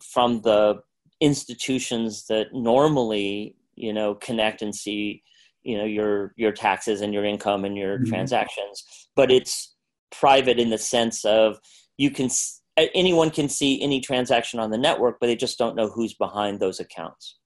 from 0.00 0.40
the 0.40 0.80
institutions 1.20 2.26
that 2.28 2.54
normally, 2.54 3.56
you 3.74 3.92
know, 3.92 4.14
connect 4.14 4.62
and 4.62 4.74
see, 4.74 5.22
you 5.62 5.76
know, 5.76 5.84
your 5.84 6.32
your 6.36 6.52
taxes 6.52 7.02
and 7.02 7.12
your 7.12 7.24
income 7.24 7.66
and 7.66 7.76
your 7.76 7.98
mm-hmm. 7.98 8.08
transactions. 8.08 8.84
But 9.14 9.30
it's 9.30 9.74
private 10.10 10.58
in 10.58 10.70
the 10.70 10.78
sense 10.78 11.24
of 11.26 11.58
you 11.98 12.10
can 12.10 12.30
anyone 12.76 13.30
can 13.30 13.48
see 13.48 13.82
any 13.82 14.00
transaction 14.00 14.58
on 14.58 14.70
the 14.70 14.78
network, 14.78 15.18
but 15.20 15.26
they 15.26 15.36
just 15.36 15.58
don't 15.58 15.76
know 15.76 15.88
who's 15.88 16.14
behind 16.14 16.58
those 16.58 16.80
accounts. 16.80 17.36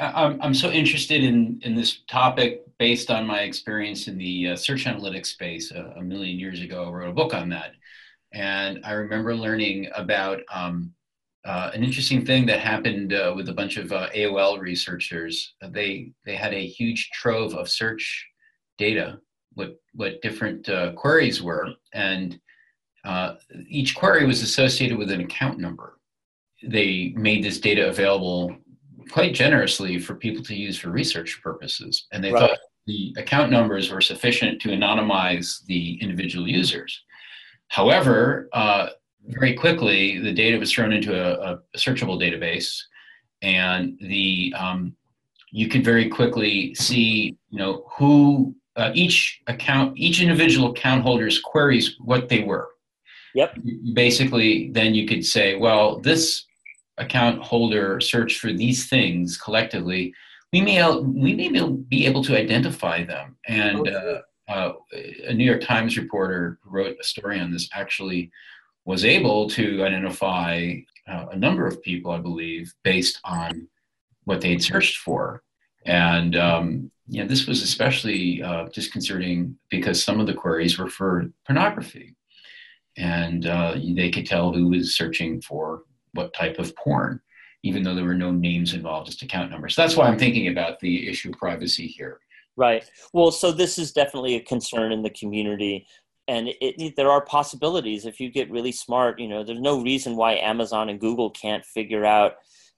I'm, 0.00 0.40
I'm 0.42 0.54
so 0.54 0.70
interested 0.70 1.24
in, 1.24 1.60
in 1.62 1.74
this 1.74 2.00
topic 2.08 2.62
based 2.78 3.10
on 3.10 3.26
my 3.26 3.42
experience 3.42 4.08
in 4.08 4.18
the 4.18 4.48
uh, 4.48 4.56
search 4.56 4.84
analytics 4.84 5.26
space 5.26 5.70
a, 5.70 5.94
a, 5.96 6.02
million 6.02 6.38
years 6.38 6.60
ago. 6.60 6.84
I 6.84 6.90
wrote 6.90 7.10
a 7.10 7.12
book 7.12 7.34
on 7.34 7.48
that. 7.50 7.72
And 8.32 8.80
I 8.84 8.92
remember 8.92 9.34
learning 9.34 9.88
about 9.94 10.40
um, 10.52 10.92
uh, 11.44 11.70
an 11.74 11.84
interesting 11.84 12.24
thing 12.24 12.46
that 12.46 12.60
happened 12.60 13.12
uh, 13.12 13.32
with 13.36 13.48
a 13.48 13.54
bunch 13.54 13.76
of 13.76 13.92
uh, 13.92 14.08
AOL 14.10 14.60
researchers. 14.60 15.54
They, 15.70 16.12
they 16.24 16.34
had 16.34 16.54
a 16.54 16.66
huge 16.66 17.10
trove 17.10 17.54
of 17.54 17.68
search 17.68 18.26
data, 18.78 19.18
what, 19.54 19.76
what 19.94 20.22
different 20.22 20.68
uh, 20.68 20.92
queries 20.92 21.42
were. 21.42 21.68
And 21.92 22.40
uh, 23.04 23.34
each 23.68 23.94
query 23.94 24.26
was 24.26 24.42
associated 24.42 24.98
with 24.98 25.10
an 25.10 25.20
account 25.20 25.58
number. 25.58 25.98
they 26.62 27.12
made 27.16 27.42
this 27.42 27.58
data 27.60 27.88
available 27.88 28.56
quite 29.10 29.34
generously 29.34 29.98
for 29.98 30.14
people 30.14 30.44
to 30.44 30.54
use 30.54 30.78
for 30.78 30.90
research 30.90 31.40
purposes. 31.42 32.06
And 32.12 32.22
they 32.22 32.32
right. 32.32 32.50
thought 32.50 32.58
the 32.86 33.14
account 33.16 33.50
numbers 33.50 33.90
were 33.90 34.00
sufficient 34.00 34.60
to 34.62 34.68
anonymize 34.68 35.64
the 35.66 36.00
individual 36.00 36.48
users. 36.48 37.02
However, 37.68 38.48
uh, 38.52 38.88
very 39.26 39.54
quickly, 39.54 40.18
the 40.18 40.32
data 40.32 40.58
was 40.58 40.72
thrown 40.72 40.92
into 40.92 41.14
a, 41.14 41.54
a 41.54 41.78
searchable 41.78 42.20
database, 42.20 42.76
and 43.40 43.96
the 44.00 44.52
um, 44.58 44.96
you 45.50 45.68
could 45.68 45.84
very 45.84 46.08
quickly 46.08 46.74
see, 46.74 47.36
you 47.50 47.58
know, 47.58 47.84
who 47.96 48.54
uh, 48.76 48.90
each 48.94 49.42
account, 49.46 49.96
each 49.96 50.20
individual 50.20 50.70
account 50.70 51.02
holder's 51.02 51.38
queries, 51.38 51.96
what 52.00 52.28
they 52.28 52.42
were. 52.42 52.68
Yep. 53.34 53.58
Basically, 53.94 54.70
then 54.70 54.94
you 54.94 55.06
could 55.06 55.24
say, 55.24 55.56
well, 55.56 56.00
this 56.00 56.44
account 56.98 57.42
holder 57.42 58.00
search 58.00 58.38
for 58.38 58.52
these 58.52 58.88
things 58.88 59.36
collectively. 59.38 60.14
We 60.52 60.60
may 60.60 60.84
we 60.98 61.34
may 61.34 61.48
be 61.88 62.06
able 62.06 62.22
to 62.24 62.38
identify 62.38 63.04
them. 63.04 63.36
And 63.48 63.88
uh, 63.88 64.20
uh, 64.48 64.72
a 65.26 65.32
New 65.32 65.44
York 65.44 65.62
Times 65.62 65.96
reporter 65.96 66.58
who 66.62 66.70
wrote 66.70 66.96
a 67.00 67.04
story 67.04 67.40
on 67.40 67.50
this 67.50 67.68
actually 67.72 68.30
was 68.84 69.04
able 69.04 69.48
to 69.50 69.84
identify 69.84 70.74
uh, 71.08 71.26
a 71.30 71.36
number 71.36 71.66
of 71.66 71.82
people, 71.82 72.10
I 72.10 72.18
believe, 72.18 72.74
based 72.82 73.20
on 73.24 73.68
what 74.24 74.40
they 74.40 74.50
had 74.50 74.62
searched 74.62 74.98
for. 74.98 75.42
And 75.86 76.36
um, 76.36 76.90
you 77.08 77.22
know, 77.22 77.28
this 77.28 77.46
was 77.46 77.62
especially 77.62 78.42
uh, 78.42 78.66
disconcerting 78.72 79.56
because 79.70 80.02
some 80.02 80.20
of 80.20 80.26
the 80.26 80.34
queries 80.34 80.78
were 80.78 80.88
for 80.88 81.30
pornography, 81.46 82.14
and 82.96 83.46
uh, 83.46 83.76
they 83.94 84.10
could 84.10 84.26
tell 84.26 84.52
who 84.52 84.68
was 84.68 84.96
searching 84.96 85.40
for 85.40 85.82
what 86.14 86.34
type 86.34 86.58
of 86.58 86.74
porn, 86.76 87.20
even 87.62 87.82
though 87.82 87.94
there 87.94 88.04
were 88.04 88.14
no 88.14 88.30
names 88.30 88.74
involved, 88.74 89.06
just 89.06 89.22
account 89.22 89.50
numbers. 89.50 89.76
That's 89.76 89.96
why 89.96 90.06
I'm 90.06 90.18
thinking 90.18 90.48
about 90.48 90.80
the 90.80 91.08
issue 91.08 91.30
of 91.30 91.38
privacy 91.38 91.86
here. 91.86 92.20
Right. 92.56 92.84
Well, 93.12 93.30
so 93.30 93.50
this 93.50 93.78
is 93.78 93.92
definitely 93.92 94.34
a 94.36 94.40
concern 94.40 94.92
in 94.92 95.02
the 95.02 95.10
community. 95.10 95.86
And 96.28 96.48
it, 96.48 96.56
it, 96.60 96.96
there 96.96 97.10
are 97.10 97.24
possibilities 97.24 98.04
if 98.06 98.20
you 98.20 98.30
get 98.30 98.50
really 98.50 98.72
smart. 98.72 99.18
You 99.18 99.28
know, 99.28 99.42
there's 99.42 99.60
no 99.60 99.80
reason 99.80 100.16
why 100.16 100.34
Amazon 100.36 100.88
and 100.88 101.00
Google 101.00 101.30
can't 101.30 101.64
figure 101.64 102.04
out. 102.04 102.34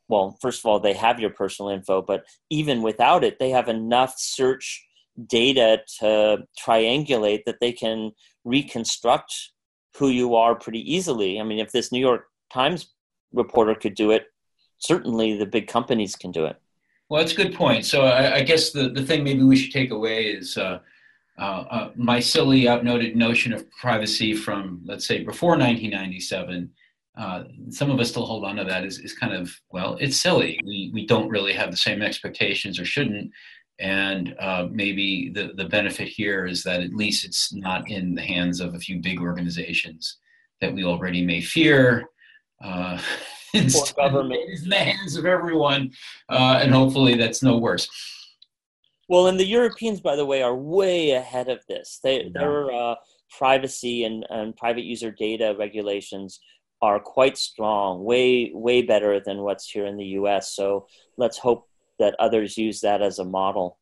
Well, 0.09 0.37
first 0.41 0.61
of 0.61 0.67
all, 0.67 0.81
they 0.81 0.93
have 0.93 1.19
your 1.19 1.31
personal 1.31 1.71
info, 1.71 2.03
but 2.03 2.25
even 2.51 2.83
without 2.83 3.25
it, 3.25 3.39
they 3.39 3.51
have 3.51 3.69
enough 3.69 4.15
search 4.17 4.87
data 5.27 5.81
to 5.99 6.45
triangulate 6.61 7.45
that 7.47 7.61
they 7.61 7.73
can 7.73 8.13
reconstruct 8.45 9.33
who 9.97 10.09
you 10.09 10.35
are 10.35 10.55
pretty 10.55 10.81
easily. 10.93 11.41
I 11.41 11.45
mean, 11.45 11.59
if 11.59 11.73
this 11.73 11.93
New 11.93 12.01
York 12.01 12.27
Times 12.53 12.94
reporter 13.35 13.75
could 13.75 13.95
do 13.95 14.11
it, 14.11 14.27
certainly 14.79 15.37
the 15.37 15.47
big 15.47 15.67
companies 15.67 16.17
can 16.17 16.31
do 16.31 16.45
it. 16.45 16.61
Well, 17.09 17.21
that's 17.21 17.33
a 17.33 17.37
good 17.37 17.55
point. 17.55 17.85
So 17.85 18.07
I, 18.07 18.37
I 18.37 18.43
guess 18.43 18.71
the, 18.71 18.89
the 18.89 19.05
thing 19.05 19.25
maybe 19.25 19.43
we 19.43 19.57
should 19.57 19.73
take 19.73 19.91
away 19.91 20.27
is 20.27 20.57
uh, 20.57 20.79
uh, 21.39 21.43
uh, 21.43 21.91
my 21.97 22.21
silly, 22.21 22.69
outnoted 22.69 23.17
notion 23.17 23.53
of 23.53 23.71
privacy 23.73 24.35
from, 24.35 24.81
let's 24.85 25.07
say, 25.07 25.23
before 25.23 25.51
1997. 25.51 26.71
Uh, 27.17 27.45
some 27.71 27.91
of 27.91 28.01
us 28.01 28.09
still 28.09 28.27
hold 28.27 28.45
on 28.45 28.57
to 28.57 28.65
that 28.65 28.85
is, 28.85 28.99
is 28.99 29.13
kind 29.13 29.33
of, 29.33 29.53
well, 29.71 29.97
it's 30.01 30.17
silly. 30.17 30.61
We, 30.65 30.91
we 30.93 31.07
don't 31.07 31.29
really 31.29 31.53
have 31.53 31.71
the 31.71 31.77
same 31.77 32.03
expectations 32.03 32.79
or 32.79 32.85
shouldn't. 32.85 33.31
And 33.81 34.35
uh, 34.39 34.69
maybe 34.71 35.31
the, 35.35 35.53
the 35.57 35.65
benefit 35.65 36.09
here 36.09 36.47
is 36.47 36.63
that 36.63 36.81
at 36.81 36.95
least 36.95 37.25
it's 37.25 37.53
not 37.53 37.91
in 37.91 38.15
the 38.15 38.23
hands 38.23 38.61
of 38.61 38.75
a 38.75 38.79
few 38.79 39.01
big 39.01 39.21
organizations 39.21 40.19
that 40.61 40.73
we 40.73 40.85
already 40.85 41.25
may 41.25 41.41
fear. 41.41 42.09
Uh, 42.65 42.99
government 43.97 44.41
is 44.49 44.65
in 44.65 44.71
the 44.71 44.77
hands 44.77 45.17
of 45.17 45.27
everyone, 45.27 45.93
uh, 46.29 46.59
and 46.61 46.73
hopefully 46.73 47.15
that's 47.15 47.43
no 47.43 47.59
worse. 47.59 47.89
Well, 49.09 49.27
and 49.29 49.39
the 49.39 49.47
Europeans, 49.47 50.01
by 50.01 50.17
the 50.17 50.25
way, 50.25 50.43
are 50.43 50.57
way 50.57 51.11
ahead 51.11 51.49
of 51.49 51.61
this. 51.69 52.01
They, 52.03 52.31
their 52.33 52.73
uh, 52.73 52.95
privacy 53.37 54.05
and, 54.05 54.27
and 54.31 54.57
private 54.57 54.85
user 54.85 55.11
data 55.11 55.55
regulations 55.59 56.41
are 56.81 56.99
quite 56.99 57.37
strong, 57.37 58.05
way 58.05 58.51
way 58.55 58.83
better 58.83 59.21
than 59.21 59.39
what's 59.43 59.71
here 59.71 59.87
in 59.87 59.97
the 59.97 60.07
U.S. 60.21 60.55
So 60.55 60.87
let's 61.17 61.39
hope 61.39 61.69
that 61.99 62.17
others 62.19 62.59
use 62.59 62.81
that 62.81 63.03
as 63.03 63.19
a 63.19 63.25
model. 63.25 63.79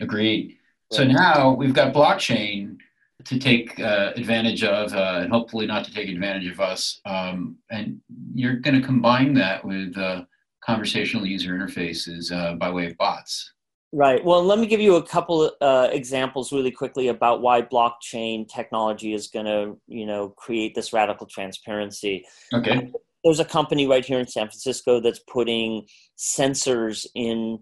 Agreed. 0.00 0.56
So 0.92 1.04
now 1.04 1.52
we've 1.52 1.74
got 1.74 1.92
blockchain 1.92 2.76
to 3.24 3.38
take 3.38 3.78
uh, 3.80 4.12
advantage 4.16 4.62
of, 4.64 4.92
uh, 4.92 5.20
and 5.22 5.32
hopefully 5.32 5.66
not 5.66 5.84
to 5.84 5.92
take 5.92 6.08
advantage 6.08 6.50
of 6.50 6.60
us. 6.60 7.00
Um, 7.04 7.56
and 7.70 8.00
you're 8.34 8.56
going 8.56 8.80
to 8.80 8.86
combine 8.86 9.34
that 9.34 9.64
with 9.64 9.96
uh, 9.96 10.24
conversational 10.64 11.26
user 11.26 11.54
interfaces 11.54 12.32
uh, 12.32 12.54
by 12.54 12.70
way 12.70 12.86
of 12.86 12.96
bots. 12.96 13.52
Right. 13.92 14.24
Well, 14.24 14.42
let 14.42 14.58
me 14.58 14.66
give 14.66 14.80
you 14.80 14.96
a 14.96 15.02
couple 15.02 15.52
uh, 15.60 15.88
examples 15.92 16.52
really 16.52 16.72
quickly 16.72 17.08
about 17.08 17.42
why 17.42 17.62
blockchain 17.62 18.48
technology 18.48 19.14
is 19.14 19.28
going 19.28 19.46
to, 19.46 19.78
you 19.86 20.04
know, 20.04 20.30
create 20.30 20.74
this 20.74 20.92
radical 20.92 21.28
transparency. 21.28 22.24
Okay. 22.52 22.90
There's 23.22 23.38
a 23.38 23.44
company 23.44 23.86
right 23.86 24.04
here 24.04 24.18
in 24.18 24.26
San 24.26 24.48
Francisco 24.48 25.00
that's 25.00 25.20
putting 25.32 25.86
sensors 26.18 27.06
in 27.14 27.60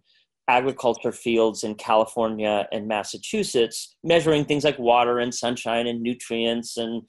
agriculture 0.48 1.12
fields 1.12 1.62
in 1.62 1.74
California 1.74 2.66
and 2.72 2.88
Massachusetts, 2.88 3.94
measuring 4.02 4.44
things 4.44 4.64
like 4.64 4.78
water 4.78 5.18
and 5.18 5.34
sunshine 5.34 5.86
and 5.86 6.02
nutrients 6.02 6.76
and 6.76 7.02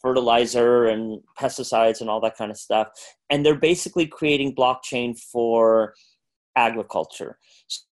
fertilizer 0.00 0.86
and 0.86 1.20
pesticides 1.38 2.00
and 2.00 2.08
all 2.08 2.20
that 2.20 2.36
kind 2.36 2.50
of 2.50 2.56
stuff. 2.56 2.88
And 3.30 3.44
they're 3.44 3.54
basically 3.54 4.06
creating 4.06 4.54
blockchain 4.54 5.18
for 5.18 5.94
agriculture. 6.56 7.38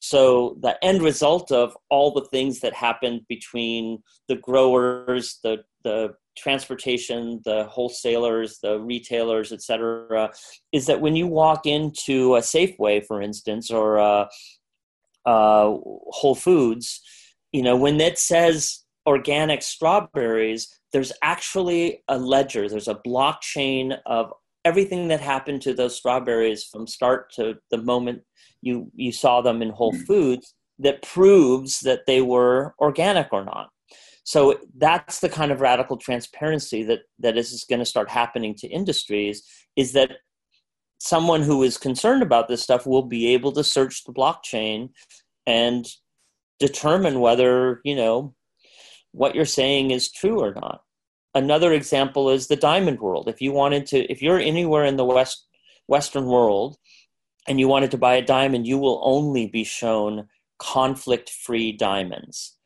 So 0.01 0.59
the 0.61 0.83
end 0.83 1.03
result 1.03 1.53
of 1.53 1.77
all 1.91 2.11
the 2.13 2.27
things 2.33 2.61
that 2.61 2.75
happened 2.75 3.21
between 3.29 4.03
the 4.29 4.37
growers, 4.37 5.39
the 5.43 5.65
the 5.85 6.15
transportation, 6.37 7.41
the 7.45 7.65
wholesalers, 7.65 8.59
the 8.61 8.81
retailers, 8.81 9.53
etc., 9.53 10.31
is 10.73 10.87
that 10.87 11.01
when 11.01 11.15
you 11.15 11.29
walk 11.29 11.65
into 11.65 12.35
a 12.35 12.41
Safeway, 12.41 13.07
for 13.07 13.23
instance, 13.23 13.71
or 13.71 14.29
uh, 15.27 15.75
Whole 15.75 16.35
Foods, 16.35 17.01
you 17.53 17.63
know, 17.63 17.77
when 17.77 18.01
it 18.01 18.19
says 18.19 18.85
organic 19.07 19.63
strawberries, 19.63 20.69
there's 20.93 21.13
actually 21.23 22.03
a 22.09 22.19
ledger, 22.19 22.69
there's 22.69 22.89
a 22.89 23.01
blockchain 23.07 23.99
of 24.07 24.33
everything 24.65 25.09
that 25.09 25.21
happened 25.21 25.63
to 25.63 25.75
those 25.75 25.97
strawberries 25.97 26.65
from 26.65 26.87
start 26.87 27.33
to 27.33 27.57
the 27.71 27.79
moment 27.79 28.23
you 28.63 28.91
you 28.95 29.13
saw 29.13 29.41
them 29.41 29.63
in 29.63 29.71
Whole 29.71 29.93
mm. 29.93 30.07
Foods 30.07 30.55
that 30.79 31.03
proves 31.03 31.81
that 31.81 32.07
they 32.07 32.21
were 32.21 32.75
organic 32.81 33.33
or 33.33 33.45
not. 33.45 33.71
So 34.25 34.59
that's 34.77 35.21
the 35.21 35.29
kind 35.29 35.53
of 35.53 35.61
radical 35.61 35.97
transparency 35.97 36.83
that 36.85 37.01
that 37.21 37.37
is 37.37 37.65
going 37.69 37.79
to 37.79 37.85
start 37.85 38.11
happening 38.11 38.55
to 38.57 38.67
industries 38.67 39.43
is 39.77 39.93
that 39.93 40.11
someone 40.99 41.43
who 41.43 41.63
is 41.63 41.77
concerned 41.79 42.23
about 42.23 42.49
this 42.49 42.63
stuff 42.63 42.87
will 42.87 43.03
be 43.03 43.29
able 43.29 43.53
to 43.53 43.65
search 43.65 44.05
the 44.05 44.13
blockchain 44.13 44.91
and 45.47 45.87
determine 46.59 47.21
whether 47.21 47.81
you 47.85 47.95
know 47.95 48.35
what 49.13 49.35
you're 49.35 49.45
saying 49.45 49.91
is 49.91 50.11
true 50.11 50.41
or 50.41 50.55
not. 50.55 50.83
Another 51.35 51.73
example 51.73 52.31
is 52.31 52.47
the 52.47 52.57
diamond 52.57 53.01
world. 53.01 53.29
If 53.29 53.41
you 53.41 53.53
wanted 53.53 53.87
to 53.87 54.11
if 54.11 54.23
you're 54.23 54.41
anywhere 54.41 54.85
in 54.85 54.97
the 54.97 55.05
west 55.05 55.47
western 55.87 56.27
world 56.27 56.77
and 57.47 57.61
you 57.61 57.69
wanted 57.69 57.91
to 57.93 57.99
buy 57.99 58.15
a 58.15 58.25
diamond 58.25 58.67
you 58.67 58.79
will 58.79 59.01
only 59.05 59.47
be 59.47 59.65
shown 59.65 60.29
conflict 60.59 61.31
free 61.31 61.73
diamonds. 61.73 62.57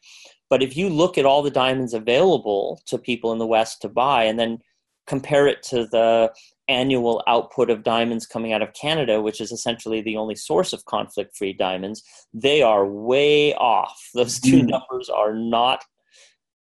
But 0.49 0.63
if 0.63 0.77
you 0.77 0.89
look 0.89 1.19
at 1.19 1.27
all 1.27 1.43
the 1.43 1.51
diamonds 1.51 1.95
available 1.95 2.81
to 2.87 2.99
people 2.99 3.33
in 3.33 3.39
the 3.39 3.47
west 3.47 3.83
to 3.83 3.89
buy 3.89 4.25
and 4.25 4.39
then 4.39 4.59
compare 5.07 5.47
it 5.47 5.63
to 5.65 5.87
the 5.87 6.33
annual 6.71 7.23
output 7.27 7.69
of 7.69 7.83
diamonds 7.83 8.27
coming 8.27 8.53
out 8.53 8.63
of 8.63 8.73
Canada, 8.73 9.21
which 9.21 9.41
is 9.41 9.53
essentially 9.53 10.01
the 10.01 10.17
only 10.17 10.37
source 10.37 10.73
of 10.73 10.85
conflict 10.85 11.37
free 11.37 11.53
diamonds, 11.53 12.03
they 12.33 12.63
are 12.63 12.87
way 12.87 13.53
off. 13.55 14.09
Those 14.15 14.39
two 14.41 14.63
mm. 14.63 14.69
numbers 14.69 15.11
are 15.11 15.35
not 15.35 15.85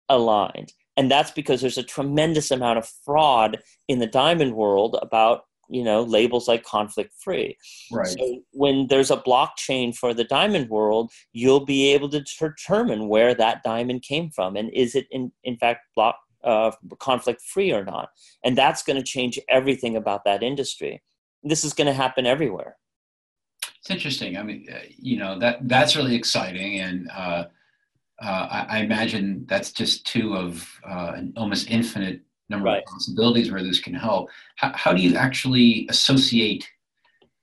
aligned. 0.09 0.73
And 0.97 1.11
that's 1.11 1.31
because 1.31 1.61
there's 1.61 1.79
a 1.79 1.83
tremendous 1.83 2.51
amount 2.51 2.79
of 2.79 2.89
fraud 3.05 3.59
in 3.89 4.01
the 4.01 4.07
diamond 4.07 4.55
world 4.55 4.99
about 5.01 5.43
you 5.73 5.85
know 5.85 6.03
labels 6.03 6.49
like 6.49 6.65
conflict 6.65 7.13
free 7.23 7.57
right 7.93 8.09
so 8.09 8.43
when 8.51 8.89
there's 8.89 9.13
a 9.13 9.17
blockchain 9.17 9.97
for 9.97 10.13
the 10.13 10.25
diamond 10.25 10.69
world 10.69 11.13
you'll 11.33 11.65
be 11.65 11.93
able 11.93 12.09
to 12.09 12.25
determine 12.41 13.09
where 13.09 13.35
that 13.35 13.63
diamond 13.63 14.03
came 14.03 14.31
from 14.31 14.57
and 14.57 14.69
is 14.75 14.97
it 14.97 15.07
in 15.13 15.31
in 15.45 15.57
fact 15.57 15.83
block 15.95 16.17
uh, 16.45 16.71
conflict 16.99 17.43
free 17.43 17.73
or 17.73 17.85
not. 17.85 18.11
And 18.45 18.57
that's 18.57 18.83
going 18.83 18.97
to 18.97 19.03
change 19.03 19.39
everything 19.49 19.97
about 19.97 20.25
that 20.25 20.43
industry. 20.43 21.03
This 21.43 21.65
is 21.65 21.73
going 21.73 21.87
to 21.87 21.93
happen 21.93 22.27
everywhere. 22.27 22.77
It's 23.79 23.91
interesting. 23.91 24.37
I 24.37 24.43
mean, 24.43 24.67
uh, 24.71 24.79
you 24.97 25.17
know, 25.17 25.39
that 25.39 25.69
that's 25.69 25.97
really 25.97 26.15
exciting. 26.15 26.81
And 26.81 27.09
uh, 27.11 27.45
uh 28.23 28.49
I, 28.51 28.67
I, 28.69 28.79
imagine 28.81 29.47
that's 29.49 29.73
just 29.73 30.07
two 30.07 30.37
of 30.37 30.69
uh, 30.87 31.13
an 31.17 31.33
almost 31.37 31.71
infinite 31.71 32.21
number 32.51 32.67
right. 32.67 32.83
of 32.87 32.93
possibilities 32.93 33.51
where 33.51 33.63
this 33.63 33.81
can 33.81 33.95
help. 33.95 34.29
How, 34.57 34.73
how 34.75 34.93
do 34.93 35.01
you 35.01 35.17
actually 35.17 35.87
associate 35.89 36.69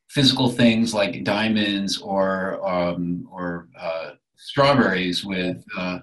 physical 0.10 0.50
things 0.50 0.94
like 0.94 1.24
diamonds 1.24 1.98
or 2.00 2.66
um, 2.68 3.28
or 3.32 3.68
uh, 3.80 4.12
strawberries 4.36 5.26
with 5.26 5.64
uh, 5.78 6.00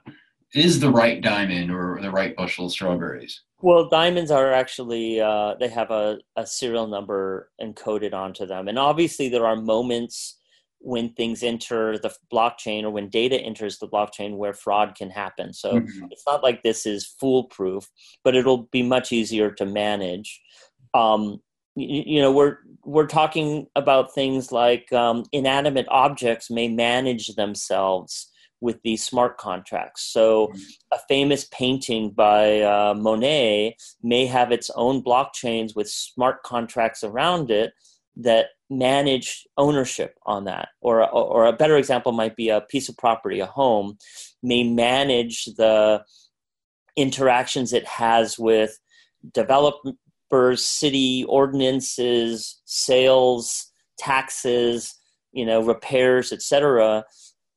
is 0.55 0.81
the 0.81 0.91
right 0.91 1.21
diamond 1.21 1.71
or 1.71 1.99
the 2.01 2.11
right 2.11 2.37
bushel 2.37 2.67
of 2.67 2.73
strawberries? 2.73 3.43
Well, 3.61 3.89
diamonds 3.89 4.31
are 4.31 4.53
actually 4.53 5.21
uh, 5.21 5.55
they 5.59 5.69
have 5.69 5.91
a, 5.91 6.19
a 6.37 6.47
serial 6.47 6.87
number 6.87 7.51
encoded 7.61 8.15
onto 8.15 8.47
them, 8.47 8.69
and 8.69 8.79
obviously 8.79 9.29
there 9.29 9.47
are 9.47 9.57
moments 9.57 10.39
when 10.85 11.09
things 11.15 11.43
enter 11.43 11.99
the 11.99 12.15
blockchain 12.33 12.83
or 12.83 12.91
when 12.91 13.09
data 13.09 13.41
enters 13.41 13.79
the 13.79 13.89
blockchain 13.89 14.37
where 14.37 14.53
fraud 14.53 14.95
can 14.95 15.09
happen. 15.09 15.51
So 15.55 15.73
mm-hmm. 15.73 16.07
it's 16.11 16.25
not 16.27 16.43
like 16.43 16.63
this 16.63 16.85
is 16.85 17.07
foolproof, 17.07 17.89
but 18.23 18.37
it'll 18.37 18.65
be 18.65 18.83
much 18.83 19.11
easier 19.11 19.51
to 19.53 19.65
manage. 19.65 20.43
Um, 20.93 21.41
you, 21.75 22.03
you, 22.07 22.21
know, 22.21 22.31
we're 22.31 22.59
we're 22.85 23.07
talking 23.07 23.67
about 23.75 24.15
things 24.15 24.53
like 24.53 24.93
um, 24.93 25.25
inanimate 25.33 25.87
objects 25.89 26.51
may 26.51 26.69
manage 26.69 27.29
themselves 27.29 28.31
with 28.61 28.81
these 28.83 29.05
smart 29.05 29.37
contracts. 29.39 30.03
So 30.03 30.49
mm-hmm. 30.49 30.61
a 30.93 30.99
famous 31.09 31.47
painting 31.47 32.11
by 32.11 32.61
uh, 32.61 32.95
Monet 32.95 33.77
may 34.03 34.27
have 34.27 34.53
its 34.53 34.71
own 34.75 35.03
blockchains 35.03 35.77
with 35.77 35.89
smart 35.89 36.43
contracts 36.43 37.05
around 37.05 37.51
it 37.51 37.73
that 38.17 38.47
manage 38.71 39.47
ownership 39.57 40.17
on 40.25 40.45
that 40.45 40.69
or 40.81 41.09
or 41.11 41.47
a 41.47 41.53
better 41.53 41.77
example 41.77 42.13
might 42.13 42.35
be 42.35 42.49
a 42.49 42.61
piece 42.63 42.89
of 42.89 42.97
property 42.97 43.41
a 43.41 43.47
home 43.47 43.97
may 44.43 44.65
manage 44.65 45.45
the 45.57 46.03
interactions 46.97 47.73
it 47.73 47.87
has 47.87 48.39
with 48.39 48.79
developers 49.33 50.65
city 50.65 51.25
ordinances 51.29 52.61
sales 52.65 53.71
taxes 53.99 54.95
you 55.33 55.45
know 55.45 55.61
repairs 55.61 56.33
etc 56.33 57.05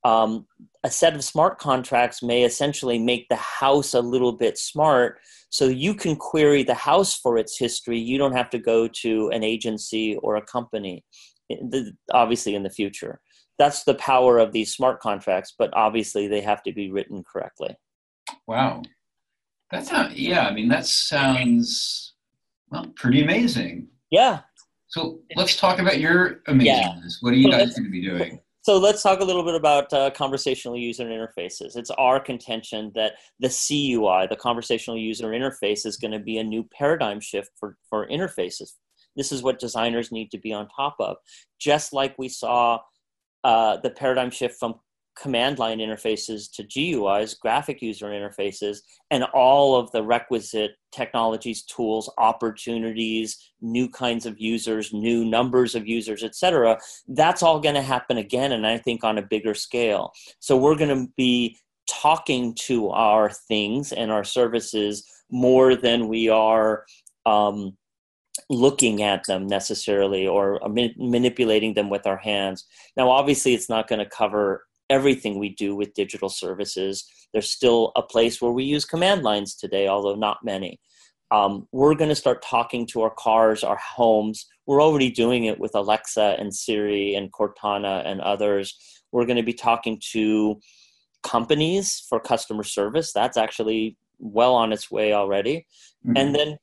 um, 0.08 0.48
a 0.84 0.90
set 0.90 1.16
of 1.16 1.24
smart 1.24 1.60
contracts 1.60 2.24
may 2.24 2.44
essentially 2.44 2.98
make 2.98 3.28
the 3.28 3.36
house 3.36 3.94
a 3.94 4.00
little 4.00 4.32
bit 4.32 4.58
smart 4.58 5.20
so 5.50 5.68
you 5.68 5.94
can 5.94 6.16
query 6.16 6.64
the 6.64 6.74
house 6.74 7.14
for 7.14 7.38
its 7.38 7.58
history. 7.58 8.00
You 8.00 8.18
don't 8.18 8.38
have 8.42 8.50
to 8.52 8.60
go 8.60 8.88
to 9.04 9.30
an 9.30 9.44
agency 9.44 10.16
or 10.24 10.38
a 10.38 10.42
company, 10.42 11.04
obviously, 12.14 12.56
in 12.56 12.64
the 12.64 12.70
future. 12.70 13.20
That's 13.60 13.84
the 13.84 13.96
power 13.96 14.38
of 14.38 14.54
these 14.54 14.74
smart 14.74 15.02
contracts, 15.02 15.54
but 15.60 15.72
obviously 15.74 16.28
they 16.28 16.42
have 16.42 16.64
to 16.64 16.72
be 16.72 16.90
written 16.90 17.24
correctly. 17.30 17.76
Wow. 18.48 18.84
That's 19.72 19.92
not, 19.92 20.16
yeah, 20.16 20.48
I 20.48 20.54
mean, 20.54 20.70
that 20.70 20.86
sounds, 20.86 22.14
well, 22.72 22.86
pretty 22.96 23.22
amazing. 23.24 23.88
Yeah. 24.10 24.42
So 24.88 25.20
let's 25.36 25.58
talk 25.58 25.80
about 25.80 26.00
your 26.00 26.36
amazingness. 26.48 26.64
Yeah. 26.64 26.94
What 27.20 27.34
are 27.34 27.38
you 27.38 27.52
guys 27.52 27.74
going 27.74 27.86
to 27.86 27.92
be 27.92 28.02
doing? 28.02 28.40
So 28.68 28.78
let's 28.78 29.02
talk 29.02 29.22
a 29.22 29.24
little 29.24 29.46
bit 29.46 29.56
about 29.56 29.94
uh, 29.94 30.10
conversational 30.10 30.76
user 30.76 31.06
interfaces. 31.06 31.78
It's 31.78 31.90
our 31.92 32.20
contention 32.20 32.92
that 32.96 33.14
the 33.40 33.48
CUI, 33.48 34.28
the 34.30 34.36
conversational 34.36 34.98
user 34.98 35.28
interface, 35.28 35.86
is 35.86 35.96
going 35.96 36.12
to 36.12 36.20
be 36.20 36.38
a 36.38 36.44
new 36.44 36.66
paradigm 36.66 37.22
shift 37.22 37.52
for, 37.58 37.78
for 37.90 38.06
interfaces. 38.10 38.72
This 39.16 39.32
is 39.32 39.42
what 39.42 39.60
designers 39.60 40.12
need 40.12 40.32
to 40.32 40.38
be 40.38 40.52
on 40.52 40.68
top 40.68 40.98
of. 41.00 41.16
Just 41.58 41.94
like 41.94 42.20
we 42.20 42.28
saw 42.28 42.80
uh, 43.46 43.78
the 43.78 43.90
paradigm 43.90 44.32
shift 44.32 44.60
from 44.60 44.76
command 45.20 45.60
line 45.60 45.80
interfaces 45.80 46.52
to 46.54 46.64
GUIs, 46.64 47.40
graphic 47.40 47.82
user 47.82 48.08
interfaces, 48.08 48.80
and 49.12 49.24
all 49.34 49.76
of 49.76 49.92
the 49.92 50.04
requisite 50.04 50.72
technologies, 50.92 51.64
tools, 51.64 52.12
opportunities, 52.18 53.52
new 53.62 53.90
kinds 53.90 54.26
of 54.26 54.40
users, 54.40 54.94
new 54.94 55.26
numbers 55.26 55.76
of 55.76 55.88
users, 55.88 56.24
etc. 56.24 56.78
That's 57.08 57.44
all 57.44 57.60
going 57.60 57.76
to 57.76 57.82
happen 57.82 58.18
again, 58.18 58.52
and 58.52 58.66
I 58.66 58.78
think 58.78 59.04
on 59.04 59.18
a 59.18 59.22
bigger 59.22 59.54
scale. 59.54 60.12
So 60.40 60.58
we're 60.58 60.78
going 60.78 61.06
to 61.06 61.12
be 61.18 61.58
talking 61.90 62.54
to 62.54 62.90
our 62.90 63.30
things 63.30 63.92
and 63.92 64.12
our 64.12 64.24
services 64.24 65.06
more 65.30 65.76
than 65.76 66.08
we 66.08 66.30
are. 66.30 66.86
Um, 67.26 67.78
looking 68.50 69.02
at 69.02 69.26
them 69.26 69.48
necessarily 69.48 70.28
or 70.28 70.62
manipulating 70.96 71.74
them 71.74 71.90
with 71.90 72.06
our 72.06 72.18
hands. 72.18 72.66
Now, 72.96 73.10
obviously, 73.10 73.54
it's 73.54 73.68
not 73.68 73.88
going 73.88 74.00
to 74.00 74.06
cover 74.06 74.64
everything 74.90 75.38
we 75.38 75.50
do 75.50 75.76
with 75.76 75.94
digital 75.94 76.30
services. 76.30 77.06
There's 77.34 77.52
still 77.52 77.92
a 77.96 78.02
place 78.02 78.42
where 78.42 78.52
we 78.52 78.64
use 78.64 78.86
command 78.86 79.24
lines 79.24 79.56
today, 79.56 79.88
although 79.88 80.16
not 80.16 80.44
many. 80.44 80.80
Um, 81.30 81.68
we're 81.72 81.96
going 81.96 82.10
to 82.10 82.16
start 82.16 82.42
talking 82.42 82.86
to 82.88 83.02
our 83.02 83.14
cars, 83.18 83.64
our 83.64 83.78
homes. 83.78 84.48
We're 84.66 84.82
already 84.82 85.12
doing 85.12 85.46
it 85.46 85.60
with 85.60 85.76
Alexa 85.76 86.38
and 86.40 86.56
Siri 86.56 87.16
and 87.16 87.32
Cortana 87.32 88.06
and 88.06 88.22
others. 88.22 88.76
We're 89.12 89.26
going 89.26 89.38
to 89.38 89.44
be 89.44 89.54
talking 89.54 90.02
to 90.12 90.60
companies 91.24 92.06
for 92.08 92.20
customer 92.20 92.64
service. 92.64 93.12
That's 93.12 93.38
actually 93.38 93.98
well 94.20 94.56
on 94.56 94.72
its 94.72 94.90
way 94.90 95.14
already. 95.14 95.68
Mm-hmm. 96.06 96.18
And 96.18 96.36
then 96.36 96.58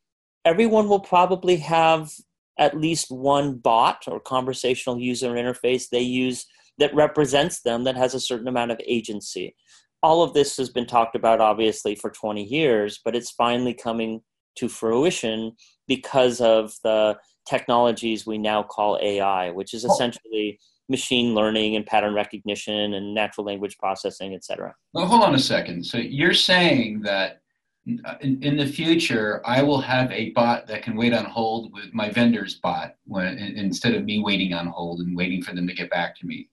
everyone 0.44 0.88
will 0.88 1.00
probably 1.00 1.56
have 1.56 2.10
at 2.58 2.76
least 2.76 3.10
one 3.10 3.56
bot 3.56 4.04
or 4.06 4.20
conversational 4.20 4.98
user 4.98 5.32
interface 5.32 5.88
they 5.90 6.00
use 6.00 6.46
that 6.78 6.94
represents 6.94 7.62
them 7.62 7.84
that 7.84 7.96
has 7.96 8.14
a 8.14 8.20
certain 8.20 8.48
amount 8.48 8.70
of 8.70 8.80
agency. 8.87 9.54
All 10.02 10.22
of 10.22 10.34
this 10.34 10.56
has 10.56 10.68
been 10.68 10.87
talked 10.87 11.16
about 11.16 11.40
obviously 11.40 11.94
for 11.94 12.10
20 12.10 12.42
years, 12.42 13.00
but 13.04 13.16
it's 13.16 13.30
finally 13.30 13.74
coming 13.74 14.20
to 14.56 14.68
fruition 14.68 15.52
because 15.88 16.40
of 16.40 16.72
the 16.84 17.16
technologies 17.48 18.26
we 18.26 18.38
now 18.38 18.62
call 18.62 18.98
AI, 19.02 19.50
which 19.50 19.74
is 19.74 19.84
oh. 19.84 19.92
essentially 19.92 20.58
machine 20.88 21.34
learning 21.34 21.76
and 21.76 21.87
pattern 21.87 22.14
recognition 22.14 22.94
and 22.94 23.14
natural 23.14 23.46
language 23.46 23.78
processing, 23.78 24.34
et 24.34 24.44
cetera. 24.44 24.74
Well, 24.92 25.06
hold 25.06 25.22
on 25.22 25.34
a 25.34 25.38
second. 25.38 25.84
So 25.84 25.98
you're 25.98 26.34
saying 26.34 27.00
that 27.02 27.40
in, 27.87 28.42
in, 28.42 28.56
the 28.56 28.66
future, 28.66 29.42
I 29.44 29.62
will 29.62 29.80
have 29.80 30.10
a 30.10 30.30
bot 30.30 30.66
that 30.68 30.82
can 30.82 30.96
wait 30.96 31.12
on 31.12 31.24
hold 31.24 31.72
with 31.72 31.92
my 31.92 32.10
vendor's 32.10 32.54
bot 32.56 32.94
when, 33.06 33.38
instead 33.38 33.94
of 33.94 34.04
me 34.04 34.22
waiting 34.22 34.54
on 34.54 34.66
hold 34.66 35.00
and 35.00 35.16
waiting 35.16 35.42
for 35.42 35.54
them 35.54 35.66
to 35.66 35.74
get 35.74 35.90
back 35.90 36.16
to 36.18 36.26
me. 36.26 36.48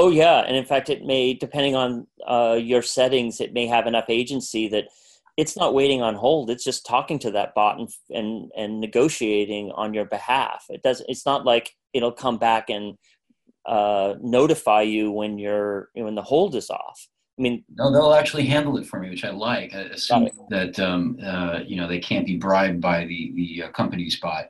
Oh 0.00 0.10
yeah, 0.10 0.44
and 0.46 0.54
in 0.54 0.64
fact, 0.64 0.90
it 0.90 1.04
may, 1.04 1.34
depending 1.34 1.74
on 1.74 2.06
uh, 2.24 2.56
your 2.60 2.82
settings, 2.82 3.40
it 3.40 3.52
may 3.52 3.66
have 3.66 3.88
enough 3.88 4.04
agency 4.08 4.68
that 4.68 4.84
it's 5.36 5.56
not 5.56 5.74
waiting 5.74 6.02
on 6.02 6.14
hold. 6.14 6.50
It's 6.50 6.62
just 6.62 6.86
talking 6.86 7.18
to 7.18 7.32
that 7.32 7.52
bot 7.52 7.80
and 7.80 7.88
and, 8.10 8.52
and 8.56 8.80
negotiating 8.80 9.72
on 9.74 9.94
your 9.94 10.04
behalf. 10.04 10.66
It 10.68 10.84
does. 10.84 11.02
It's 11.08 11.26
not 11.26 11.44
like 11.44 11.74
it'll 11.92 12.12
come 12.12 12.38
back 12.38 12.70
and 12.70 12.96
uh, 13.66 14.14
notify 14.20 14.82
you 14.82 15.10
when 15.10 15.36
you're 15.36 15.88
when 15.94 16.14
the 16.14 16.22
hold 16.22 16.54
is 16.54 16.70
off. 16.70 17.08
I 17.36 17.42
mean, 17.42 17.64
no, 17.76 17.90
they'll 17.92 18.14
actually 18.14 18.46
handle 18.46 18.78
it 18.78 18.86
for 18.86 19.00
me, 19.00 19.10
which 19.10 19.24
I 19.24 19.30
like, 19.30 19.72
assuming 19.72 20.46
that 20.50 20.78
um, 20.78 21.18
uh, 21.24 21.58
you 21.66 21.76
know 21.76 21.88
they 21.88 21.98
can't 21.98 22.24
be 22.24 22.36
bribed 22.36 22.80
by 22.80 23.04
the 23.04 23.32
the 23.34 23.64
uh, 23.64 23.70
company's 23.72 24.20
bot. 24.20 24.46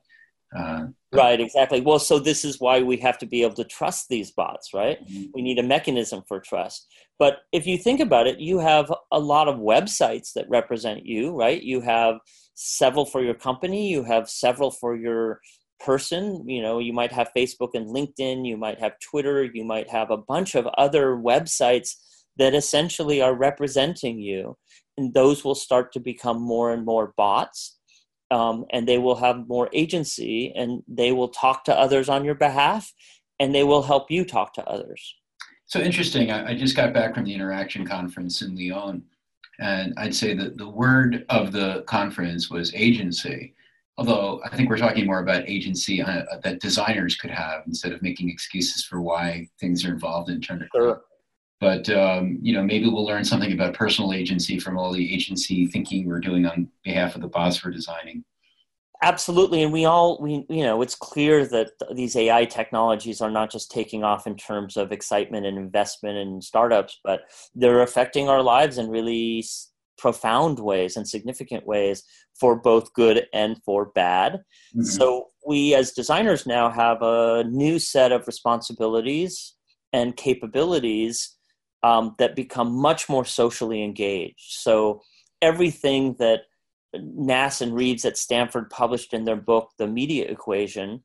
Uh, 0.55 0.89
right, 1.13 1.41
exactly. 1.41 1.81
Well, 1.81 1.99
so 1.99 2.19
this 2.19 2.45
is 2.45 2.61
why 2.61 2.83
we 2.83 2.97
have 2.99 3.19
to 3.19 3.27
be 3.27 3.43
able 3.43 3.55
to 3.57 3.65
trust 3.65 4.09
these 4.09 4.31
bots, 4.31 4.75
right? 4.75 4.99
Mm-hmm. 5.07 5.31
We 5.35 5.43
need 5.43 5.59
a 5.59 5.63
mechanism 5.63 6.23
for 6.29 6.41
trust. 6.41 6.87
But 7.19 7.39
if 7.53 7.67
you 7.67 7.79
think 7.79 8.01
about 8.01 8.27
it, 8.27 8.39
you 8.39 8.59
have 8.59 8.93
a 9.11 9.19
lot 9.19 9.49
of 9.49 9.57
websites 9.57 10.33
that 10.35 10.49
represent 10.49 11.05
you, 11.05 11.35
right? 11.35 11.63
You 11.63 11.81
have 11.81 12.17
several 12.55 13.05
for 13.05 13.23
your 13.23 13.35
company, 13.35 13.89
you 13.89 14.05
have 14.05 14.29
several 14.29 14.71
for 14.71 14.97
your 14.97 15.41
person. 15.81 16.45
You 16.49 16.63
know, 16.63 16.79
you 16.79 16.93
might 16.93 17.13
have 17.13 17.31
Facebook 17.37 17.71
and 17.75 17.87
LinkedIn, 17.87 18.47
you 18.47 18.57
might 18.57 18.81
have 18.81 18.99
Twitter, 19.01 19.45
you 19.45 19.65
might 19.65 19.89
have 19.89 20.11
a 20.11 20.17
bunch 20.17 20.55
of 20.55 20.67
other 20.79 21.17
websites 21.17 21.95
that 22.37 22.55
essentially 22.55 23.21
are 23.21 23.35
representing 23.35 24.19
you. 24.19 24.57
And 24.97 25.15
those 25.15 25.45
will 25.45 25.55
start 25.55 25.93
to 25.93 26.01
become 26.01 26.41
more 26.41 26.73
and 26.73 26.85
more 26.85 27.15
bots 27.17 27.78
um, 28.31 28.65
and 28.71 28.87
they 28.87 28.99
will 28.99 29.17
have 29.17 29.49
more 29.49 29.69
agency 29.73 30.53
and 30.55 30.83
they 30.87 31.13
will 31.13 31.29
talk 31.29 31.65
to 31.65 31.79
others 31.79 32.09
on 32.09 32.25
your 32.25 32.35
behalf 32.35 32.93
and 33.41 33.55
they 33.55 33.65
will 33.65 33.83
help 33.83 34.11
you 34.11 34.25
talk 34.25 34.53
to 34.55 34.65
others. 34.69 35.15
So 35.67 35.81
interesting. 35.81 36.31
I, 36.31 36.51
I 36.51 36.55
just 36.55 36.77
got 36.77 36.93
back 36.93 37.15
from 37.15 37.25
the 37.25 37.35
Interaction 37.35 37.87
Conference 37.87 38.43
in 38.43 38.57
Lyon, 38.57 39.03
and 39.61 39.93
I'd 39.99 40.15
say 40.15 40.35
that 40.35 40.57
the 40.57 40.69
word 40.69 41.27
of 41.29 41.53
the 41.53 41.85
conference 41.87 42.51
was 42.51 42.75
agency. 42.75 43.55
Although 43.99 44.41
I 44.45 44.57
think 44.57 44.71
we're 44.71 44.79
talking 44.79 45.07
more 45.07 45.21
about 45.21 45.49
agency 45.49 46.01
uh, 46.01 46.23
that 46.43 46.61
designers 46.61 47.17
could 47.17 47.33
have 47.33 47.65
instead 47.67 47.93
of 47.93 48.01
making 48.01 48.31
excuses 48.31 48.85
for 48.85 49.01
why 49.01 49.49
things 49.61 49.85
are 49.85 49.93
involved 49.93 50.31
in 50.31 50.41
terms 50.41 50.63
of 50.63 50.69
sure. 50.75 51.03
But 51.61 51.89
um, 51.91 52.39
you 52.41 52.53
know, 52.53 52.63
maybe 52.63 52.89
we'll 52.89 53.05
learn 53.05 53.25
something 53.25 53.53
about 53.53 53.75
personal 53.75 54.13
agency 54.13 54.61
from 54.61 54.79
all 54.79 54.93
the 54.93 55.15
agency 55.15 55.67
thinking 55.67 56.07
we're 56.07 56.21
doing 56.21 56.47
on 56.47 56.69
behalf 56.85 57.17
of 57.17 57.23
the 57.23 57.29
boss 57.29 57.65
we're 57.65 57.73
designing. 57.73 58.25
Absolutely, 59.03 59.63
and 59.63 59.73
we 59.73 59.85
all 59.85 60.21
we 60.21 60.45
you 60.49 60.63
know 60.63 60.83
it's 60.83 60.95
clear 60.95 61.47
that 61.47 61.71
these 61.95 62.17
AI 62.17 62.45
technologies 62.45 63.21
are 63.21 63.31
not 63.31 63.51
just 63.51 63.71
taking 63.71 64.05
off 64.05 64.27
in 64.27 64.37
terms 64.37 64.77
of 64.77 64.93
excitement 64.93 65.47
and 65.47 65.59
investment 65.59 66.17
in 66.17 66.41
startups, 66.41 66.99
but 67.05 67.23
they're 67.55 67.83
affecting 67.83 68.29
our 68.29 68.43
lives 68.43 68.79
in 68.79 68.89
really 68.89 69.45
profound 69.99 70.61
ways 70.61 70.97
and 70.97 71.07
significant 71.07 71.67
ways 71.67 72.05
for 72.39 72.57
both 72.57 72.93
good 72.93 73.27
and 73.33 73.61
for 73.65 73.87
bad. 73.87 74.35
Mm-hmm. 74.35 74.83
So 74.83 75.29
we 75.47 75.75
as 75.75 75.93
designers 75.93 76.47
now 76.47 76.71
have 76.71 76.99
a 77.03 77.45
new 77.45 77.79
set 77.79 78.13
of 78.13 78.27
responsibilities 78.27 79.55
and 79.93 80.17
capabilities 80.17 81.38
um, 81.83 82.15
that 82.19 82.37
become 82.37 82.75
much 82.75 83.09
more 83.09 83.25
socially 83.25 83.83
engaged. 83.83 84.53
So 84.53 85.03
everything 85.41 86.17
that 86.19 86.43
Nass 86.95 87.61
and 87.61 87.75
Reeves 87.75 88.05
at 88.05 88.17
Stanford 88.17 88.71
published 88.71 89.15
in 89.15 89.25
their 89.25 89.37
book, 89.37 89.71
The 89.79 89.87
Media 89.87 90.27
Equation, 90.27 91.03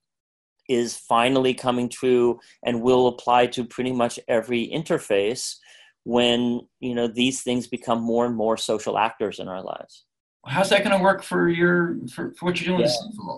is 0.70 0.96
finally 0.96 1.54
coming 1.54 1.90
true 1.90 2.40
and 2.64 2.82
will 2.82 3.08
apply 3.08 3.48
to 3.48 3.66
pretty 3.66 3.92
much 3.92 4.20
every 4.28 4.70
interface 4.70 5.58
when 6.06 6.62
you 6.80 6.96
know 6.96 7.08
these 7.08 7.42
things 7.42 7.68
become 7.68 8.02
more 8.02 8.26
and 8.26 8.36
more 8.36 8.58
social 8.58 8.98
actors 8.98 9.40
in 9.40 9.48
our 9.48 9.62
lives. 9.62 10.06
How's 10.46 10.70
that 10.70 10.84
going 10.84 10.98
to 10.98 11.04
work 11.04 11.24
for 11.24 11.50
your 11.50 11.98
for, 12.14 12.34
for 12.34 12.46
what 12.46 12.60
you're 12.60 12.78
doing 12.78 12.90
yeah. 12.90 13.38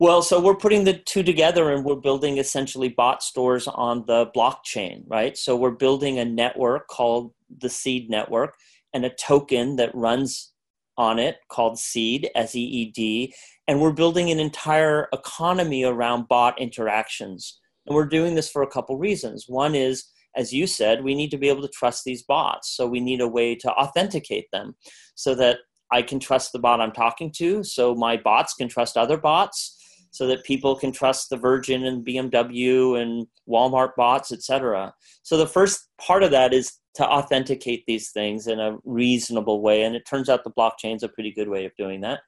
Well, 0.00 0.22
so 0.22 0.40
we're 0.40 0.56
putting 0.56 0.84
the 0.84 0.94
two 0.94 1.22
together 1.22 1.70
and 1.70 1.84
we're 1.84 1.94
building 1.94 2.38
essentially 2.38 2.88
bot 2.88 3.22
stores 3.22 3.68
on 3.68 4.04
the 4.06 4.26
blockchain, 4.36 5.04
right? 5.06 5.36
So 5.38 5.54
we're 5.54 5.70
building 5.70 6.18
a 6.18 6.24
network 6.24 6.88
called 6.88 7.32
the 7.48 7.68
Seed 7.70 8.10
Network 8.10 8.56
and 8.92 9.04
a 9.04 9.10
token 9.10 9.76
that 9.76 9.94
runs 9.94 10.52
on 10.96 11.20
it 11.20 11.36
called 11.48 11.78
Seed, 11.78 12.28
S 12.34 12.56
E 12.56 12.60
E 12.60 12.90
D. 12.90 13.34
And 13.68 13.80
we're 13.80 13.92
building 13.92 14.30
an 14.30 14.40
entire 14.40 15.08
economy 15.12 15.84
around 15.84 16.26
bot 16.26 16.60
interactions. 16.60 17.60
And 17.86 17.94
we're 17.94 18.06
doing 18.06 18.34
this 18.34 18.50
for 18.50 18.62
a 18.62 18.70
couple 18.70 18.98
reasons. 18.98 19.44
One 19.46 19.76
is, 19.76 20.06
as 20.34 20.52
you 20.52 20.66
said, 20.66 21.04
we 21.04 21.14
need 21.14 21.30
to 21.30 21.38
be 21.38 21.48
able 21.48 21.62
to 21.62 21.68
trust 21.68 22.02
these 22.04 22.24
bots. 22.24 22.76
So 22.76 22.84
we 22.86 22.98
need 22.98 23.20
a 23.20 23.28
way 23.28 23.54
to 23.56 23.70
authenticate 23.72 24.46
them 24.52 24.74
so 25.14 25.36
that 25.36 25.58
I 25.92 26.02
can 26.02 26.18
trust 26.18 26.52
the 26.52 26.58
bot 26.58 26.80
I'm 26.80 26.92
talking 26.92 27.30
to, 27.36 27.62
so 27.62 27.94
my 27.94 28.16
bots 28.16 28.54
can 28.54 28.68
trust 28.68 28.96
other 28.96 29.16
bots, 29.16 29.78
so 30.14 30.28
that 30.28 30.44
people 30.44 30.76
can 30.76 30.92
trust 30.92 31.28
the 31.28 31.36
Virgin 31.36 31.84
and 31.84 32.06
BMW 32.06 33.02
and 33.02 33.26
Walmart 33.48 33.96
bots, 33.96 34.30
etc. 34.30 34.94
So 35.24 35.36
the 35.36 35.48
first 35.48 35.88
part 36.00 36.22
of 36.22 36.30
that 36.30 36.54
is 36.54 36.78
to 36.94 37.04
authenticate 37.04 37.82
these 37.88 38.12
things 38.12 38.46
in 38.46 38.60
a 38.60 38.76
reasonable 38.84 39.60
way. 39.60 39.82
And 39.82 39.96
it 39.96 40.06
turns 40.06 40.28
out 40.28 40.44
the 40.44 40.52
blockchain 40.52 40.94
is 40.94 41.02
a 41.02 41.08
pretty 41.08 41.32
good 41.32 41.48
way 41.48 41.64
of 41.64 41.72
doing 41.76 42.00
that. 42.02 42.20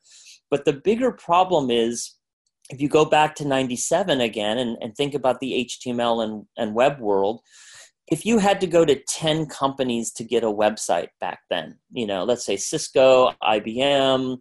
But 0.51 0.65
the 0.65 0.73
bigger 0.73 1.13
problem 1.13 1.71
is 1.71 2.17
if 2.71 2.81
you 2.81 2.89
go 2.89 3.05
back 3.05 3.37
to 3.37 3.47
97 3.47 4.21
again 4.21 4.59
and, 4.59 4.77
and 4.81 4.97
think 4.97 5.15
about 5.15 5.39
the 5.39 5.69
HTML 5.71 6.25
and, 6.25 6.45
and 6.57 6.75
web 6.75 6.99
world, 6.99 7.41
if 8.09 8.27
you 8.27 8.39
had 8.39 8.61
to 8.63 8.67
go 8.67 8.85
to 8.85 9.01
10 9.09 9.47
companies 9.47 10.11
to 10.15 10.25
get 10.25 10.43
a 10.43 10.49
website 10.49 11.11
back 11.21 11.39
then, 11.51 11.79
you 11.93 12.09
know, 12.09 12.25
let's 12.25 12.45
say 12.45 12.57
Cisco, 12.57 13.33
IBM, 13.45 14.39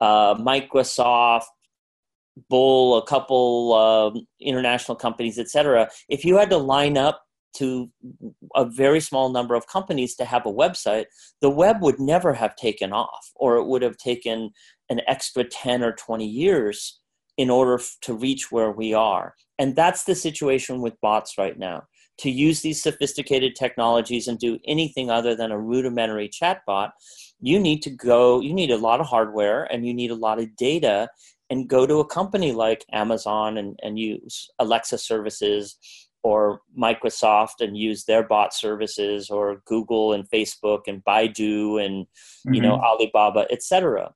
uh, 0.00 0.36
Microsoft, 0.36 1.46
Bull, 2.48 2.96
a 2.96 3.06
couple 3.06 3.74
uh, 3.74 4.20
international 4.40 4.96
companies, 4.96 5.38
etc. 5.38 5.88
If 6.08 6.24
you 6.24 6.36
had 6.36 6.50
to 6.50 6.58
line 6.58 6.96
up 6.96 7.22
to 7.56 7.90
a 8.54 8.64
very 8.64 9.00
small 9.00 9.30
number 9.30 9.54
of 9.54 9.66
companies 9.66 10.14
to 10.16 10.24
have 10.24 10.46
a 10.46 10.52
website, 10.52 11.06
the 11.40 11.50
web 11.50 11.82
would 11.82 11.98
never 11.98 12.32
have 12.32 12.54
taken 12.56 12.92
off, 12.92 13.30
or 13.34 13.56
it 13.56 13.66
would 13.66 13.82
have 13.82 13.96
taken 13.96 14.50
an 14.90 15.00
extra 15.06 15.44
10 15.44 15.82
or 15.82 15.92
20 15.92 16.26
years 16.26 17.00
in 17.36 17.50
order 17.50 17.82
to 18.02 18.14
reach 18.14 18.50
where 18.50 18.72
we 18.72 18.92
are. 18.92 19.34
And 19.58 19.74
that's 19.74 20.04
the 20.04 20.14
situation 20.14 20.80
with 20.80 21.00
bots 21.00 21.38
right 21.38 21.58
now. 21.58 21.84
To 22.18 22.30
use 22.30 22.62
these 22.62 22.82
sophisticated 22.82 23.54
technologies 23.54 24.26
and 24.26 24.38
do 24.38 24.58
anything 24.66 25.08
other 25.08 25.36
than 25.36 25.52
a 25.52 25.60
rudimentary 25.60 26.28
chatbot, 26.28 26.90
you 27.40 27.60
need 27.60 27.80
to 27.82 27.90
go, 27.90 28.40
you 28.40 28.52
need 28.52 28.72
a 28.72 28.76
lot 28.76 29.00
of 29.00 29.06
hardware 29.06 29.64
and 29.72 29.86
you 29.86 29.94
need 29.94 30.10
a 30.10 30.16
lot 30.16 30.40
of 30.40 30.56
data 30.56 31.08
and 31.50 31.68
go 31.68 31.86
to 31.86 32.00
a 32.00 32.06
company 32.06 32.52
like 32.52 32.84
Amazon 32.92 33.58
and, 33.58 33.78
and 33.82 33.98
use 33.98 34.50
Alexa 34.58 34.98
services 34.98 35.76
or 36.22 36.60
Microsoft 36.78 37.60
and 37.60 37.76
use 37.76 38.04
their 38.04 38.22
bot 38.22 38.52
services 38.52 39.30
or 39.30 39.62
Google 39.66 40.12
and 40.12 40.28
Facebook 40.30 40.82
and 40.86 41.04
Baidu 41.04 41.84
and 41.84 42.04
mm-hmm. 42.06 42.54
you 42.54 42.60
know 42.60 42.76
mm-hmm. 42.76 42.84
Alibaba, 42.84 43.46
etc. 43.50 44.12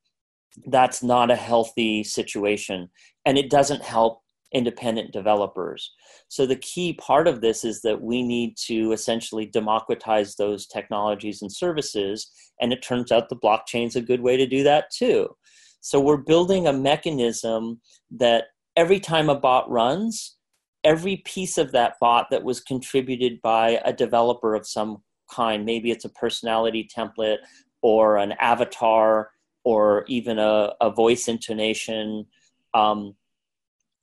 That's 0.66 1.02
not 1.02 1.30
a 1.30 1.36
healthy 1.36 2.04
situation 2.04 2.90
and 3.24 3.38
it 3.38 3.50
doesn't 3.50 3.82
help 3.82 4.20
independent 4.52 5.12
developers. 5.12 5.92
So 6.28 6.44
the 6.44 6.56
key 6.56 6.92
part 6.94 7.26
of 7.26 7.40
this 7.40 7.64
is 7.64 7.80
that 7.82 8.02
we 8.02 8.22
need 8.22 8.56
to 8.66 8.92
essentially 8.92 9.46
democratize 9.46 10.36
those 10.36 10.66
technologies 10.66 11.40
and 11.40 11.50
services 11.50 12.30
and 12.60 12.72
it 12.72 12.82
turns 12.82 13.10
out 13.10 13.28
the 13.28 13.36
blockchain 13.36 13.86
is 13.86 13.96
a 13.96 14.02
good 14.02 14.20
way 14.20 14.36
to 14.36 14.46
do 14.46 14.62
that 14.64 14.90
too. 14.90 15.34
So 15.82 16.00
we're 16.00 16.16
building 16.16 16.66
a 16.66 16.72
mechanism 16.72 17.80
that 18.12 18.44
every 18.76 19.00
time 19.00 19.28
a 19.28 19.34
bot 19.34 19.68
runs, 19.70 20.36
every 20.84 21.18
piece 21.18 21.58
of 21.58 21.72
that 21.72 21.96
bot 22.00 22.28
that 22.30 22.44
was 22.44 22.60
contributed 22.60 23.42
by 23.42 23.80
a 23.84 23.92
developer 23.92 24.54
of 24.54 24.66
some 24.66 25.02
kind, 25.30 25.66
maybe 25.66 25.90
it's 25.90 26.04
a 26.04 26.10
personality 26.10 26.88
template 26.96 27.38
or 27.82 28.16
an 28.16 28.32
avatar 28.40 29.30
or 29.64 30.04
even 30.08 30.38
a, 30.38 30.72
a 30.80 30.90
voice 30.90 31.28
intonation, 31.28 32.26
um, 32.74 33.14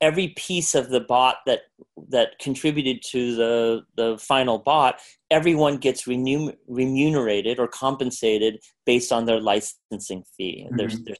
every 0.02 0.30
piece 0.30 0.76
of 0.76 0.89
the 0.89 1.00
bot 1.00 1.38
that 1.46 1.62
that 2.10 2.39
contributed 2.39 3.02
to 3.04 3.36
the 3.36 3.82
the 3.96 4.18
final 4.18 4.58
bot 4.58 5.00
everyone 5.30 5.78
gets 5.78 6.08
remunerated 6.08 7.60
or 7.60 7.68
compensated 7.68 8.60
based 8.86 9.12
on 9.12 9.26
their 9.26 9.42
licensing 9.42 10.24
fee 10.38 10.65
mm-hmm. 10.65 10.78
there's, 10.78 11.02
there's 11.04 11.20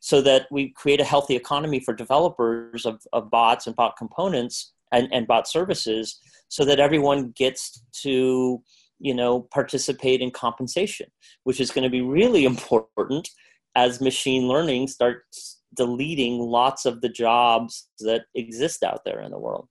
so 0.00 0.20
that 0.22 0.46
we 0.50 0.70
create 0.70 1.00
a 1.00 1.04
healthy 1.04 1.36
economy 1.36 1.78
for 1.78 1.94
developers 1.94 2.86
of, 2.86 3.00
of 3.12 3.30
bots 3.30 3.66
and 3.66 3.76
bot 3.76 3.96
components 3.96 4.72
and, 4.92 5.08
and 5.12 5.26
bot 5.26 5.46
services 5.46 6.18
so 6.48 6.64
that 6.64 6.80
everyone 6.80 7.32
gets 7.36 7.82
to 8.02 8.62
you 8.98 9.14
know 9.14 9.40
participate 9.52 10.20
in 10.20 10.30
compensation 10.30 11.06
which 11.44 11.60
is 11.60 11.70
going 11.70 11.84
to 11.84 11.90
be 11.90 12.02
really 12.02 12.44
important 12.54 13.28
as 13.76 14.00
machine 14.00 14.48
learning 14.48 14.88
starts 14.88 15.60
deleting 15.76 16.38
lots 16.38 16.84
of 16.84 17.00
the 17.00 17.08
jobs 17.08 17.88
that 18.00 18.22
exist 18.34 18.82
out 18.82 19.00
there 19.04 19.20
in 19.20 19.30
the 19.30 19.38
world. 19.38 19.68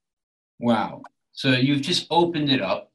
Wow. 0.59 1.01
So 1.33 1.51
you've 1.51 1.81
just 1.81 2.07
opened 2.09 2.49
it 2.49 2.61
up 2.61 2.91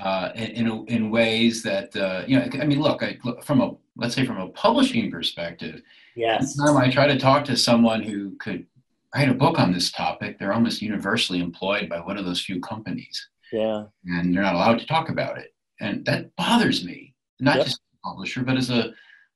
uh, 0.00 0.30
in, 0.34 0.66
in, 0.66 0.84
in 0.88 1.10
ways 1.10 1.62
that 1.62 1.94
uh, 1.94 2.24
you 2.26 2.36
know 2.36 2.48
i 2.60 2.64
mean 2.64 2.80
look, 2.80 3.00
I, 3.00 3.16
look 3.22 3.44
from 3.44 3.60
a 3.60 3.70
let's 3.96 4.14
say 4.14 4.26
from 4.26 4.38
a 4.38 4.48
publishing 4.48 5.10
perspective 5.10 5.82
Yes. 6.14 6.58
Anytime 6.58 6.76
I 6.76 6.90
try 6.90 7.06
to 7.06 7.18
talk 7.18 7.44
to 7.46 7.56
someone 7.56 8.02
who 8.02 8.36
could 8.36 8.66
write 9.14 9.28
a 9.28 9.34
book 9.34 9.58
on 9.58 9.72
this 9.72 9.90
topic, 9.90 10.38
they're 10.38 10.52
almost 10.52 10.82
universally 10.82 11.40
employed 11.40 11.88
by 11.88 12.00
one 12.00 12.16
of 12.16 12.24
those 12.24 12.40
few 12.40 12.60
companies. 12.60 13.28
Yeah. 13.52 13.84
And 14.04 14.34
they're 14.34 14.42
not 14.42 14.54
allowed 14.54 14.78
to 14.80 14.86
talk 14.86 15.08
about 15.08 15.38
it. 15.38 15.54
And 15.80 16.04
that 16.06 16.34
bothers 16.36 16.84
me, 16.84 17.14
not 17.40 17.56
yep. 17.56 17.66
just 17.66 17.76
as 17.76 17.98
a 17.98 18.08
publisher, 18.08 18.42
but 18.42 18.56
as 18.56 18.70
a, 18.70 18.92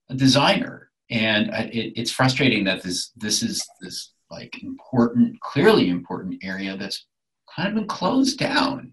a 0.08 0.14
designer. 0.14 0.90
And 1.10 1.50
I, 1.50 1.62
it, 1.72 1.92
it's 1.96 2.10
frustrating 2.10 2.64
that 2.64 2.82
this 2.82 3.12
this 3.16 3.42
is 3.42 3.66
this 3.80 4.12
like 4.30 4.62
important, 4.62 5.40
clearly 5.40 5.88
important 5.88 6.44
area 6.44 6.76
that's 6.76 7.06
kind 7.54 7.68
of 7.68 7.74
been 7.74 7.88
closed 7.88 8.38
down. 8.38 8.92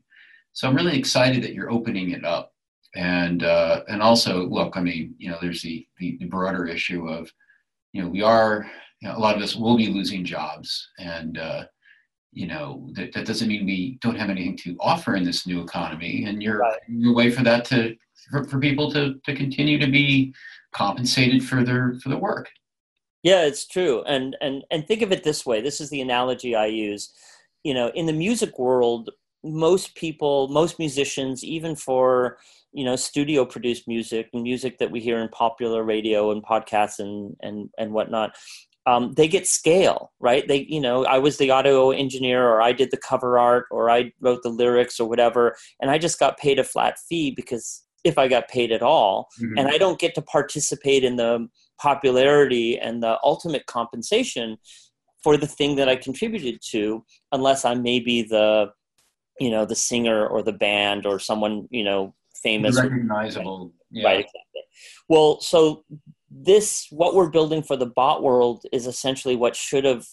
So 0.54 0.68
I'm 0.68 0.76
really 0.76 0.98
excited 0.98 1.44
that 1.44 1.54
you're 1.54 1.72
opening 1.72 2.12
it 2.12 2.24
up. 2.24 2.54
And 2.96 3.44
uh, 3.44 3.84
and 3.88 4.02
also, 4.02 4.48
look, 4.48 4.78
I 4.78 4.82
mean, 4.82 5.16
you 5.18 5.30
know, 5.30 5.38
there's 5.42 5.62
the, 5.62 5.86
the, 6.00 6.18
the 6.20 6.26
broader 6.26 6.66
issue 6.66 7.08
of 7.10 7.32
you 7.96 8.02
know, 8.02 8.10
we 8.10 8.22
are, 8.22 8.70
you 9.00 9.08
know, 9.08 9.16
a 9.16 9.20
lot 9.20 9.38
of 9.38 9.42
us 9.42 9.56
will 9.56 9.78
be 9.78 9.88
losing 9.88 10.26
jobs. 10.26 10.90
And, 11.00 11.38
uh, 11.38 11.64
you 12.34 12.46
know, 12.46 12.90
that, 12.92 13.14
that 13.14 13.26
doesn't 13.26 13.48
mean 13.48 13.66
we 13.66 13.98
don't 14.02 14.18
have 14.18 14.30
anything 14.30 14.58
to 14.58 14.76
offer 14.82 15.16
in 15.16 15.24
this 15.24 15.48
new 15.48 15.62
economy. 15.62 16.26
And 16.26 16.44
you're, 16.44 16.58
right. 16.58 16.78
you're 16.90 17.16
way 17.16 17.32
for 17.32 17.42
that 17.44 17.64
to, 17.66 17.96
for, 18.30 18.44
for 18.44 18.60
people 18.60 18.92
to, 18.92 19.16
to 19.24 19.34
continue 19.34 19.80
to 19.80 19.88
be 19.88 20.34
compensated 20.74 21.42
for 21.42 21.64
their, 21.64 21.96
for 22.04 22.10
their 22.10 22.18
work. 22.18 22.50
Yeah, 23.24 23.46
it's 23.46 23.66
true. 23.66 24.04
And, 24.04 24.36
and, 24.42 24.66
and 24.70 24.86
think 24.86 25.02
of 25.02 25.14
it 25.14 25.24
this 25.24 25.46
way. 25.46 25.62
This 25.62 25.80
is 25.80 25.90
the 25.90 26.02
analogy 26.02 26.54
I 26.54 26.66
use. 26.66 27.14
You 27.64 27.74
know, 27.74 27.94
in 27.96 28.08
the 28.08 28.14
music 28.14 28.60
world, 28.60 29.10
most 29.42 29.96
people, 29.96 30.50
most 30.50 30.80
musicians, 30.80 31.46
even 31.46 31.78
for 31.78 32.40
you 32.76 32.84
know 32.84 32.96
studio 32.96 33.46
produced 33.46 33.88
music 33.88 34.30
music 34.34 34.78
that 34.78 34.92
we 34.92 35.00
hear 35.00 35.18
in 35.20 35.30
popular 35.30 35.84
radio 35.84 36.32
and 36.32 36.44
podcasts 36.44 37.00
and 37.00 37.36
and 37.42 37.70
and 37.80 37.92
whatnot 37.92 38.36
um, 38.88 39.14
they 39.14 39.28
get 39.28 39.48
scale 39.48 40.12
right 40.20 40.48
they 40.48 40.66
you 40.70 40.80
know 40.80 41.06
i 41.06 41.18
was 41.18 41.38
the 41.38 41.50
audio 41.50 41.92
engineer 41.92 42.48
or 42.48 42.62
i 42.62 42.72
did 42.72 42.92
the 42.92 42.98
cover 42.98 43.40
art 43.40 43.66
or 43.72 43.90
i 43.90 44.12
wrote 44.20 44.44
the 44.44 44.50
lyrics 44.50 45.00
or 45.00 45.08
whatever 45.08 45.56
and 45.82 45.90
i 45.90 45.98
just 45.98 46.20
got 46.20 46.38
paid 46.38 46.60
a 46.60 46.64
flat 46.64 46.98
fee 47.10 47.32
because 47.32 47.84
if 48.04 48.18
i 48.18 48.28
got 48.28 48.48
paid 48.50 48.72
at 48.72 48.84
all 48.84 49.28
mm-hmm. 49.42 49.58
and 49.58 49.70
i 49.70 49.78
don't 49.78 50.00
get 50.00 50.14
to 50.14 50.22
participate 50.22 51.04
in 51.04 51.16
the 51.16 51.48
popularity 51.82 52.78
and 52.78 53.02
the 53.02 53.18
ultimate 53.24 53.66
compensation 53.66 54.58
for 55.24 55.38
the 55.38 55.48
thing 55.48 55.76
that 55.78 55.90
i 55.90 55.96
contributed 55.96 56.60
to 56.62 57.04
unless 57.32 57.66
i'm 57.66 57.82
maybe 57.82 58.22
the 58.22 58.68
you 59.40 59.50
know 59.50 59.66
the 59.66 59.76
singer 59.76 60.28
or 60.28 60.44
the 60.44 60.54
band 60.54 61.06
or 61.06 61.20
someone 61.20 61.68
you 61.72 61.84
know 61.84 62.14
famous, 62.46 62.76
recognizable, 62.76 63.66
right? 63.66 63.72
Yeah. 63.92 64.06
right 64.06 64.20
exactly. 64.20 64.62
Well, 65.10 65.42
so 65.42 65.84
this 66.30 66.88
what 66.90 67.16
we're 67.16 67.30
building 67.30 67.64
for 67.64 67.78
the 67.78 67.86
bot 67.86 68.24
world 68.24 68.64
is 68.72 68.88
essentially 68.88 69.36
what 69.36 69.56
should 69.56 69.86
have 69.86 70.06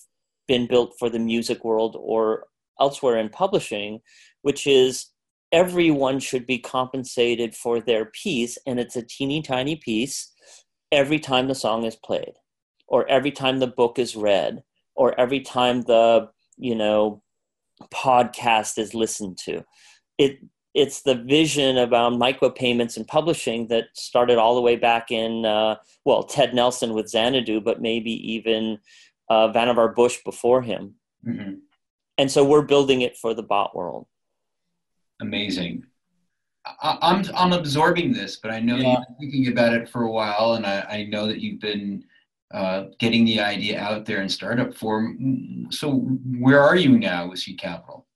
been 0.49 0.67
built 0.67 0.95
for 0.99 1.09
the 1.09 1.19
music 1.19 1.65
world 1.65 1.97
or 1.99 2.47
elsewhere 2.81 3.19
in 3.19 3.29
publishing, 3.29 4.01
which 4.43 4.67
is 4.67 5.11
everyone 5.53 6.19
should 6.19 6.47
be 6.47 6.59
compensated 6.59 7.55
for 7.55 7.81
their 7.81 8.07
piece, 8.07 8.57
and 8.67 8.81
it's 8.81 8.97
a 8.97 9.03
teeny 9.03 9.43
tiny 9.43 9.77
piece 9.77 10.33
every 10.91 11.19
time 11.19 11.49
the 11.49 11.55
song 11.55 11.85
is 11.85 11.97
played, 11.97 12.35
or 12.87 13.09
every 13.09 13.31
time 13.31 13.59
the 13.59 13.67
book 13.67 13.99
is 13.99 14.17
read, 14.17 14.63
or 14.95 15.19
every 15.21 15.41
time 15.41 15.83
the 15.83 16.29
you 16.57 16.75
know 16.75 17.23
podcast 17.93 18.79
is 18.79 18.95
listened 18.95 19.39
to. 19.39 19.65
It 20.19 20.39
it's 20.75 21.03
the 21.03 21.15
vision 21.15 21.79
about 21.79 22.15
micropayments 22.15 22.97
and 22.97 23.07
publishing 23.07 23.67
that 23.69 23.87
started 23.93 24.39
all 24.39 24.55
the 24.55 24.61
way 24.61 24.77
back 24.77 25.11
in 25.11 25.45
uh, 25.45 25.77
well 26.05 26.23
Ted 26.23 26.55
Nelson 26.55 26.95
with 26.95 27.09
Xanadu, 27.09 27.61
but 27.61 27.83
maybe 27.83 28.13
even 28.33 28.79
uh, 29.29 29.53
Vannevar 29.53 29.95
Bush 29.95 30.19
before 30.25 30.63
him. 30.63 30.95
Mm-hmm. 31.27 31.55
And 32.19 32.31
so 32.31 32.45
we're 32.45 32.63
building 32.63 33.03
it 33.03 33.17
for 33.17 33.35
the 33.35 33.43
bot 33.43 33.75
world. 33.75 34.07
Amazing. 35.21 35.85
I, 36.65 36.93
am 36.93 36.99
I'm, 37.03 37.25
I'm 37.35 37.53
absorbing 37.53 38.13
this, 38.13 38.37
but 38.37 38.51
I 38.51 38.61
know 38.61 38.77
yeah. 38.77 38.89
you've 38.91 39.07
been 39.07 39.17
thinking 39.19 39.53
about 39.53 39.75
it 39.75 39.89
for 39.89 40.03
a 40.03 40.11
while, 40.11 40.55
and 40.55 40.67
I, 40.67 40.81
I 40.83 41.05
know 41.05 41.27
that 41.27 41.41
you've 41.41 41.61
been 41.61 42.05
uh, 42.53 42.85
getting 42.99 43.25
the 43.25 43.41
idea 43.41 43.81
out 43.81 44.05
there 44.05 44.23
in 44.23 44.29
startup 44.29 44.75
form. 44.75 45.69
So 45.71 45.93
where 46.39 46.61
are 46.61 46.77
you 46.77 46.99
now 46.99 47.29
with 47.29 47.41
Seed 47.41 47.59
Capital? 47.59 48.07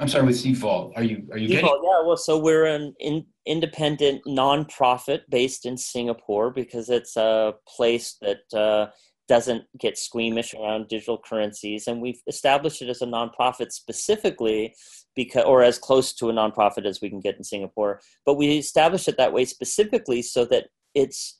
I'm 0.00 0.08
sorry, 0.08 0.26
with 0.26 0.44
Vault. 0.56 0.92
Are 0.96 1.04
you 1.04 1.26
are 1.30 1.38
you 1.38 1.46
getting? 1.46 1.64
Yeah, 1.64 2.02
well, 2.04 2.16
so 2.16 2.36
we're 2.38 2.66
an 2.66 2.94
in, 2.98 3.26
independent 3.46 4.22
nonprofit 4.26 5.20
based 5.28 5.66
in 5.66 5.76
Singapore 5.76 6.50
because 6.50 6.88
it's 6.88 7.16
a 7.16 7.54
place 7.68 8.16
that 8.20 8.58
uh, 8.58 8.90
doesn't 9.28 9.64
get 9.78 9.96
squeamish 9.96 10.52
around 10.52 10.88
digital 10.88 11.18
currencies, 11.18 11.86
and 11.86 12.00
we've 12.00 12.20
established 12.26 12.82
it 12.82 12.88
as 12.88 13.02
a 13.02 13.06
nonprofit 13.06 13.70
specifically 13.70 14.74
because, 15.14 15.44
or 15.44 15.62
as 15.62 15.78
close 15.78 16.12
to 16.14 16.28
a 16.28 16.32
nonprofit 16.32 16.86
as 16.86 17.00
we 17.00 17.08
can 17.08 17.20
get 17.20 17.36
in 17.36 17.44
Singapore. 17.44 18.00
But 18.26 18.34
we 18.34 18.58
established 18.58 19.06
it 19.06 19.16
that 19.18 19.32
way 19.32 19.44
specifically 19.44 20.22
so 20.22 20.44
that 20.46 20.70
it's 20.94 21.38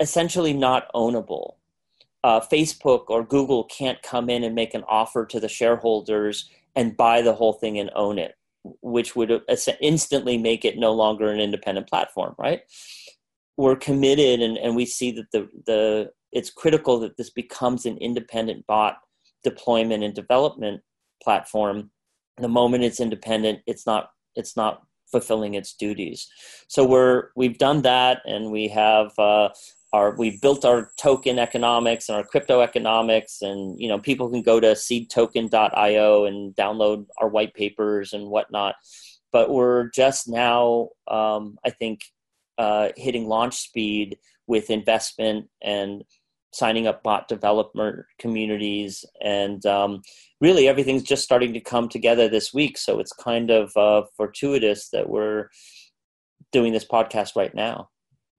essentially 0.00 0.52
not 0.52 0.92
ownable. 0.94 1.54
Uh, 2.24 2.40
Facebook 2.40 3.04
or 3.08 3.22
Google 3.22 3.64
can't 3.64 4.02
come 4.02 4.28
in 4.28 4.42
and 4.42 4.54
make 4.54 4.74
an 4.74 4.82
offer 4.88 5.26
to 5.26 5.38
the 5.38 5.48
shareholders 5.48 6.48
and 6.76 6.96
buy 6.96 7.22
the 7.22 7.34
whole 7.34 7.54
thing 7.54 7.78
and 7.78 7.90
own 7.94 8.18
it, 8.18 8.34
which 8.82 9.14
would 9.14 9.42
instantly 9.80 10.38
make 10.38 10.64
it 10.64 10.78
no 10.78 10.92
longer 10.92 11.30
an 11.30 11.40
independent 11.40 11.88
platform, 11.88 12.34
right? 12.38 12.62
We're 13.56 13.76
committed 13.76 14.40
and, 14.40 14.58
and 14.58 14.74
we 14.74 14.86
see 14.86 15.12
that 15.12 15.30
the, 15.32 15.48
the 15.66 16.10
it's 16.32 16.50
critical 16.50 16.98
that 17.00 17.16
this 17.16 17.30
becomes 17.30 17.86
an 17.86 17.96
independent 17.98 18.66
bot 18.66 18.98
deployment 19.44 20.02
and 20.02 20.14
development 20.14 20.82
platform. 21.22 21.90
The 22.38 22.48
moment 22.48 22.82
it's 22.82 23.00
independent, 23.00 23.60
it's 23.66 23.86
not 23.86 24.10
it's 24.34 24.56
not 24.56 24.82
fulfilling 25.12 25.54
its 25.54 25.74
duties. 25.74 26.28
So 26.66 26.84
we're 26.84 27.28
we've 27.36 27.58
done 27.58 27.82
that, 27.82 28.20
and 28.26 28.50
we 28.50 28.66
have 28.68 29.16
uh, 29.18 29.50
our 29.94 30.16
we've 30.16 30.40
built 30.40 30.64
our 30.64 30.90
token 30.98 31.38
economics 31.38 32.08
and 32.08 32.16
our 32.16 32.24
crypto 32.24 32.60
economics, 32.60 33.42
and 33.42 33.80
you 33.80 33.86
know 33.88 34.00
people 34.00 34.28
can 34.28 34.42
go 34.42 34.58
to 34.58 34.72
seedtoken.io 34.72 36.24
and 36.24 36.54
download 36.56 37.06
our 37.18 37.28
white 37.28 37.54
papers 37.54 38.12
and 38.12 38.28
whatnot. 38.28 38.74
But 39.32 39.50
we're 39.50 39.90
just 39.90 40.28
now, 40.28 40.88
um, 41.08 41.58
I 41.64 41.70
think, 41.70 42.00
uh, 42.58 42.88
hitting 42.96 43.28
launch 43.28 43.54
speed 43.54 44.18
with 44.48 44.68
investment 44.68 45.46
and 45.62 46.02
signing 46.52 46.88
up 46.88 47.04
bot 47.04 47.28
developer 47.28 48.08
communities. 48.18 49.04
And 49.20 49.64
um, 49.66 50.02
really 50.40 50.68
everything's 50.68 51.02
just 51.02 51.24
starting 51.24 51.52
to 51.52 51.60
come 51.60 51.88
together 51.88 52.28
this 52.28 52.52
week. 52.52 52.78
So 52.78 53.00
it's 53.00 53.12
kind 53.12 53.50
of 53.50 53.76
uh, 53.76 54.02
fortuitous 54.16 54.88
that 54.90 55.08
we're 55.08 55.48
doing 56.52 56.72
this 56.72 56.84
podcast 56.84 57.34
right 57.34 57.54
now 57.54 57.90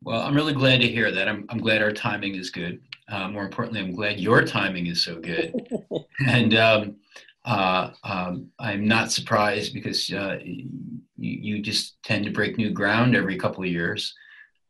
well 0.06 0.22
i'm 0.22 0.36
really 0.36 0.54
glad 0.54 0.80
to 0.80 0.88
hear 0.88 1.12
that 1.12 1.28
i'm, 1.28 1.46
I'm 1.50 1.60
glad 1.60 1.82
our 1.82 1.92
timing 1.92 2.36
is 2.36 2.50
good 2.50 2.80
uh, 3.10 3.28
more 3.28 3.44
importantly 3.44 3.82
i'm 3.82 3.94
glad 3.94 4.20
your 4.20 4.44
timing 4.44 4.88
is 4.88 5.04
so 5.04 5.20
good 5.20 5.54
and 6.28 6.54
um, 6.56 6.96
uh, 7.44 7.90
um, 8.04 8.50
i'm 8.60 8.88
not 8.88 9.12
surprised 9.12 9.74
because 9.74 10.10
uh, 10.14 10.38
you, 10.46 10.68
you 11.18 11.62
just 11.62 12.02
tend 12.04 12.24
to 12.26 12.32
break 12.32 12.58
new 12.58 12.72
ground 12.72 13.16
every 13.16 13.38
couple 13.38 13.64
of 13.64 13.70
years 13.70 14.14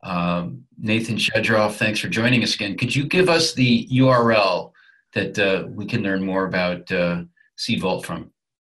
um, 0.05 0.63
Nathan 0.77 1.15
Shedroff, 1.17 1.77
thanks 1.77 1.99
for 1.99 2.07
joining 2.09 2.43
us 2.43 2.53
again. 2.53 2.77
Could 2.77 2.95
you 2.95 3.05
give 3.05 3.27
us 3.27 3.53
the 3.53 3.87
URL 3.91 4.71
that 5.15 5.39
uh, 5.39 5.67
we 5.67 5.87
can 5.87 6.03
learn 6.03 6.23
more 6.23 6.45
about 6.45 6.89
uh, 6.91 7.23
Seed 7.57 7.81
Vault 7.81 8.05
from? 8.05 8.31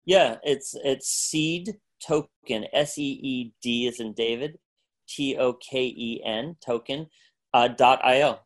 Yeah, 0.06 0.36
it's 0.42 0.74
it's 0.84 1.08
Seed 1.08 1.76
Token 2.02 2.64
S 2.72 2.96
E 2.96 3.20
E 3.22 3.52
D 3.60 3.86
is 3.86 4.00
in 4.00 4.14
David 4.14 4.58
T 5.08 5.36
O 5.36 5.54
K 5.54 5.86
E 5.86 6.22
N 6.24 6.56
token 6.64 7.08
uh, 7.54 7.68
dot 7.68 8.04
io. 8.04 8.40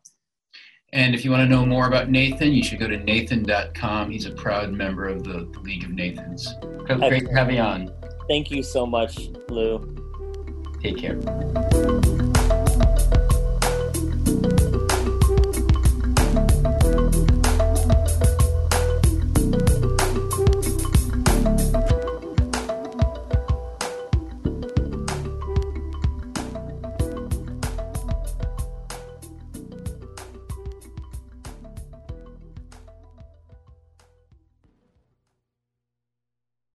And 0.93 1.15
if 1.15 1.25
you 1.25 1.31
want 1.31 1.41
to 1.41 1.47
know 1.47 1.65
more 1.65 1.87
about 1.87 2.09
Nathan, 2.09 2.53
you 2.53 2.63
should 2.63 2.79
go 2.79 2.87
to 2.87 2.97
nathan.com. 2.97 4.11
He's 4.11 4.27
a 4.27 4.31
proud 4.31 4.71
member 4.71 5.07
of 5.07 5.23
the, 5.23 5.49
the 5.51 5.59
League 5.59 5.83
of 5.83 5.89
Nathans. 5.89 6.47
Great 6.85 7.25
to 7.25 7.33
have 7.33 7.51
you 7.51 7.59
on. 7.59 7.91
Thank 8.27 8.51
you 8.51 8.61
so 8.61 8.85
much, 8.85 9.29
Lou. 9.49 9.79
Take 10.81 10.97
care. 10.97 11.19